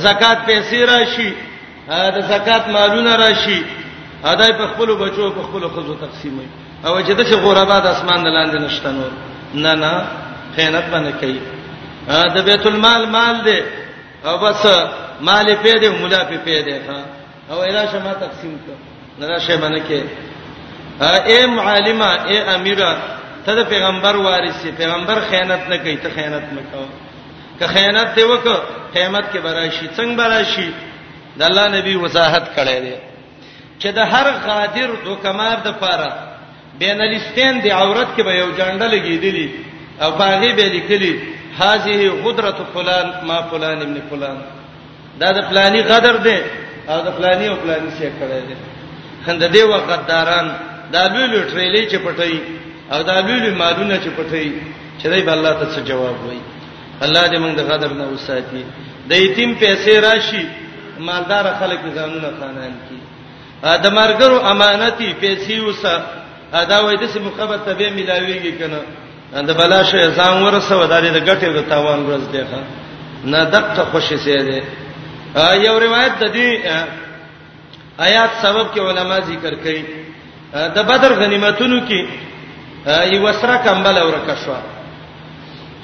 [0.05, 1.31] زکات پیسې راشي
[2.17, 3.61] د زکات مالونه راشي
[4.33, 6.49] ادای په خپل بچو په خپل خزو تقسیموي
[6.85, 9.11] او چې دغه غربا د اسمان د لاندې نشته نور
[9.65, 9.93] نه نه
[10.57, 11.41] خیانت باندې کوي
[12.35, 13.61] دا بیت المال مال دی
[14.25, 14.67] او بس
[15.21, 16.99] مال په دې مولا په په دې ښا
[17.51, 18.77] او اله شما تقسیم کړه
[19.21, 20.01] نه شي باندې کې
[21.31, 22.91] اے معلمه اے امیره
[23.47, 26.85] ته د پیغمبر وارث پیغمبر خیانت نه کوي ته خیانت مکو
[27.59, 28.49] که خیانت دی وک
[28.95, 30.71] قیامت کې براشي څنګه براشي
[31.39, 32.97] د الله نبی وضاحت کړی دی
[33.81, 36.26] چې د هر غادر دوکمار د پاره
[36.81, 39.47] بینلستین دی عورت کې به یو جنډه لګېدلی
[40.05, 41.13] او باغې به لیکلی
[41.63, 44.39] هذه قدرت فلان ما فلان ابن فلان
[45.21, 46.39] دا د فلانی قدر دی
[46.89, 48.57] او د فلانی او فلانی شي کړی دی
[49.27, 50.47] خند دې وخت داران
[50.93, 52.35] دا لولو ټریلې چې پټي
[52.93, 54.47] او دا لولو مالونه چې پټي
[55.01, 56.41] چې دای الله ته څه جواب وایي
[57.05, 58.65] الله دې موږ د قدر نه وساتي
[59.09, 60.45] د یتیم پیسې راشي
[61.09, 62.99] مالدار خلک ځانونه خانان کی
[63.63, 68.81] ا د مرګرو امانتي پیسې وسه دا وای د سیمه خبر ته به ملاویږي کنه
[69.47, 72.61] دا بلا شی ځان ورسو دا د ګټې د تاوان ورځ دی ښا
[73.31, 74.61] نه دقته خوشی سي دی
[75.67, 76.49] یو روایت د دې
[77.99, 79.81] آیات سبب کې علما ذکر کړي
[80.77, 82.01] د بدر غنیمتونو کې
[83.15, 84.55] یو سره کمبل ورکه شو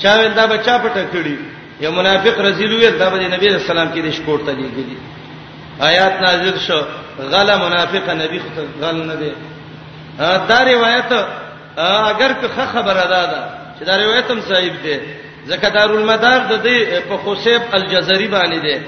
[0.02, 1.36] چا ول دا بچا پټه کړی
[1.80, 4.98] یو منافق رسول وی دا د نبی رسول الله کې د شکورته دیږي
[5.80, 6.78] آیات نازل شو
[7.30, 9.30] غلا منافق نبی خدای غل نه دی
[10.18, 11.10] دا روایت
[12.06, 13.44] اگر که خبره ده
[13.78, 15.00] چې دا روایت هم صحیح ده
[15.46, 18.80] زکه دارالمدار د دې په خوشیب الجزری باندې ده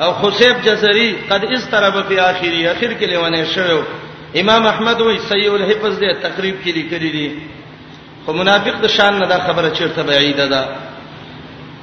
[0.00, 3.82] او خوشیب جزری قد استرب فی اخری اخر کې لونه شوو
[4.36, 7.32] امام احمد وی صحیح الحفظ ده تقریب کې لیکلی دي
[8.26, 10.64] خو منافق د شان نه دا خبره چیرته بعیده ده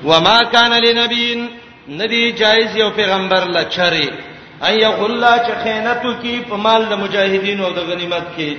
[0.03, 1.49] وما کان لنبین
[1.89, 4.09] ندی جایز یو پیغمبر لا چری
[4.63, 8.55] اي غلا چ خیانت کی په مال د مجاهدین او د غنیمت کې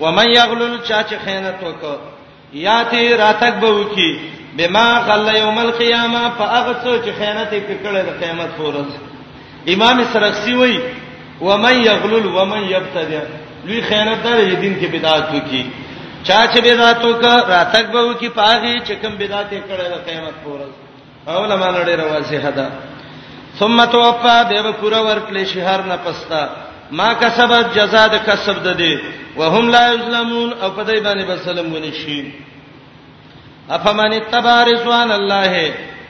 [0.00, 1.96] و من یغلل چا چې خیانت وکړ
[2.66, 4.10] یاتی راتک به وکی
[4.58, 8.92] بما غل یوم القیامه فاغثو چې خیانت یې کړل د قیامت فورز
[9.74, 10.76] امام سرخسی وای
[11.40, 13.20] و من یغلل و من یبتدع
[13.66, 15.62] لوی خیانت دار یې دین کې بدعت وکي
[16.26, 20.34] چا چې بدعت وکړ راتک به وکی پاغي چې کوم بدعت یې کړل د قیامت
[20.44, 20.72] فورز
[21.28, 22.68] او لمانړې رواسه حدا
[23.58, 26.46] ثم توفى دیو پورا ورکلې شهر نه پستا
[26.98, 28.92] ما کسبت جزاء د کسب ده دي
[29.36, 32.18] وهم لا یظلمون او په دې باندې بسلم ونی شي
[33.76, 35.52] افمن تبع رضوان الله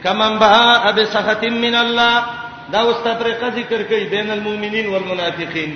[0.02, 2.16] کمن با اب سخط من الله
[2.72, 5.72] دا اوس تفریقه ذکر کوي بین المؤمنین والمنافقین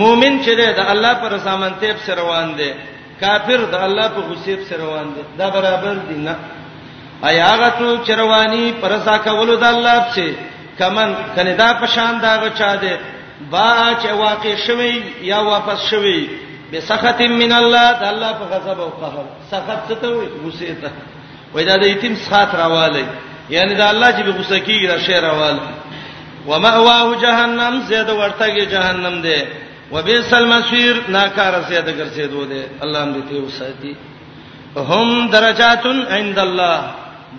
[0.00, 2.72] مؤمن چې ده د الله پر سامنتیب سره روان دي
[3.20, 6.36] کافر د الله په غصیب سره روان دي دا برابر دي نه
[7.28, 10.34] آیا غتو چروانی پر ساکولو د الله په
[10.78, 12.92] کمن کنه دا پشان دا غچا دی
[13.50, 16.26] با چې واقع شوی یا واپس شوی
[16.72, 20.90] بسخط من الله د الله په غضب او قهر سخط څه ته وي غصه ته
[21.54, 23.04] وای دا د یتیم سخط راواله
[23.50, 25.62] یعنی دا الله چې به غصه کیږي دا شی راواله
[26.46, 29.42] ومأواه جهنم زید ورتګي جهنم دی
[29.92, 33.96] وبئس المصير ناکار زید ګرځېدو دی الله دې ته وساتي
[34.76, 36.82] هم درجاتن عند الله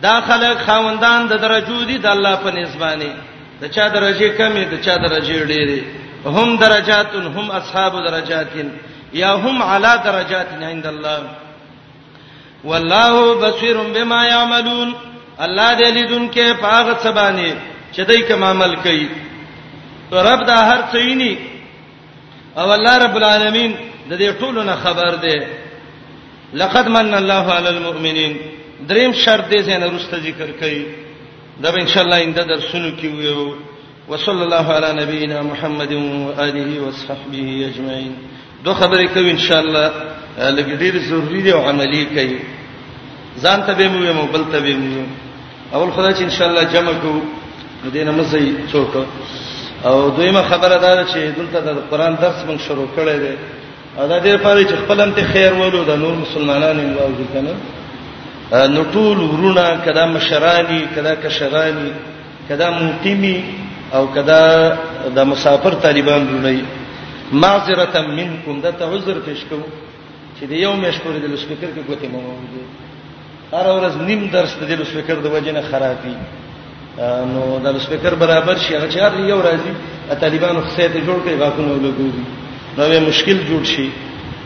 [0.04, 3.12] دا خلک خوندان د درجو دي د الله په نسبانه
[3.62, 5.82] د چا درجه کمې د چا درجه ډېرې
[6.38, 8.48] هم درجات هم اصحاب درجات
[9.22, 11.20] یا هم علی درجات عند الله
[12.64, 14.94] والله بصیر بما یعملون
[15.46, 17.56] الله دې لیدونکو په هغه سبانه
[17.94, 19.08] چې دوی کوم عمل کوي
[20.12, 21.38] رب دا هر څه یې
[22.60, 23.72] او الله رب العالمین
[24.10, 25.48] د دې ټولو نه خبر ده
[26.54, 28.38] لقد من الله علی المؤمنین
[28.90, 30.86] دریم شرط دې زنه رسته ذکر کړي
[31.64, 33.54] دا به ان شاء الله انده درسونه کې ویو
[34.10, 38.14] وصلی الله علی نبینا محمد و آله و صحبه اجمعین
[38.66, 39.92] دو خبرې کوي ان شاء الله
[40.58, 42.38] لګ ډیر ضروری دي او عملی کوي
[43.44, 45.04] ځان ته به مو بل ته به مو
[45.74, 47.14] اول خدای چې ان شاء الله جمع کو
[47.94, 48.96] دینه مزي څوک
[49.86, 53.34] او دویمه خبره دا ده چې دلته د قران درس مونږ شروع کړی دی
[53.98, 57.54] دا ډېر پاره چې خپل هم ته خیر ولو د نور مسلمانانو واوځي کنه
[58.52, 61.90] نو ټول ورونه کدا مشرانی کدا کشرانی
[62.50, 63.38] کدا مقیمی
[63.96, 64.42] او کدا
[65.16, 66.62] د مسافر طالبان ورونه
[67.44, 69.62] معذرتا منکم دا تعذر پیش کوم
[70.40, 74.70] چې د یو مشکور د لسپیکر کې ګوتې مو موجوده هر ورځ نیم درس د
[74.82, 80.62] لسپیکر د وجنه خرابې نو د لسپیکر برابر شي هغه چې هر یو راځي طالبانو
[80.68, 82.26] خسته جوړ کړي غاکونه ولګوي
[82.78, 83.90] نو به مشکل جوړ شي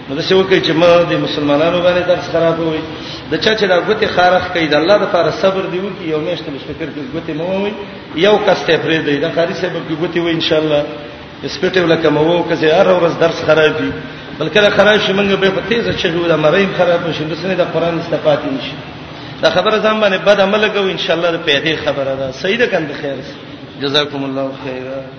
[0.10, 2.80] نو د څه وکړي چې ما د مسلمانانو باندې درس خراب وي
[3.32, 6.46] د چا چې دا غوته خارخ کوي د الله لپاره صبر دی وکي یو مېشت
[6.56, 7.74] مشفکر کې غوته مو وي
[8.26, 10.82] یو کس ته پرې دی دا خاري سبب کې غوته وي ان شاء الله
[11.56, 13.92] سپټیو لکه مو کزه هر ورځ درس خراب دي
[14.40, 17.56] بلکې دا خراب شي موږ به په تیزه چغو د مریم خراب شي د سنې
[17.64, 18.76] د قران استفاده نشي
[19.44, 22.70] دا خبره ځم باندې بد عمل کوو ان شاء الله د پیدې خبره ده سید
[22.76, 23.26] کنده خیر
[23.82, 25.19] جزاکم الله خیره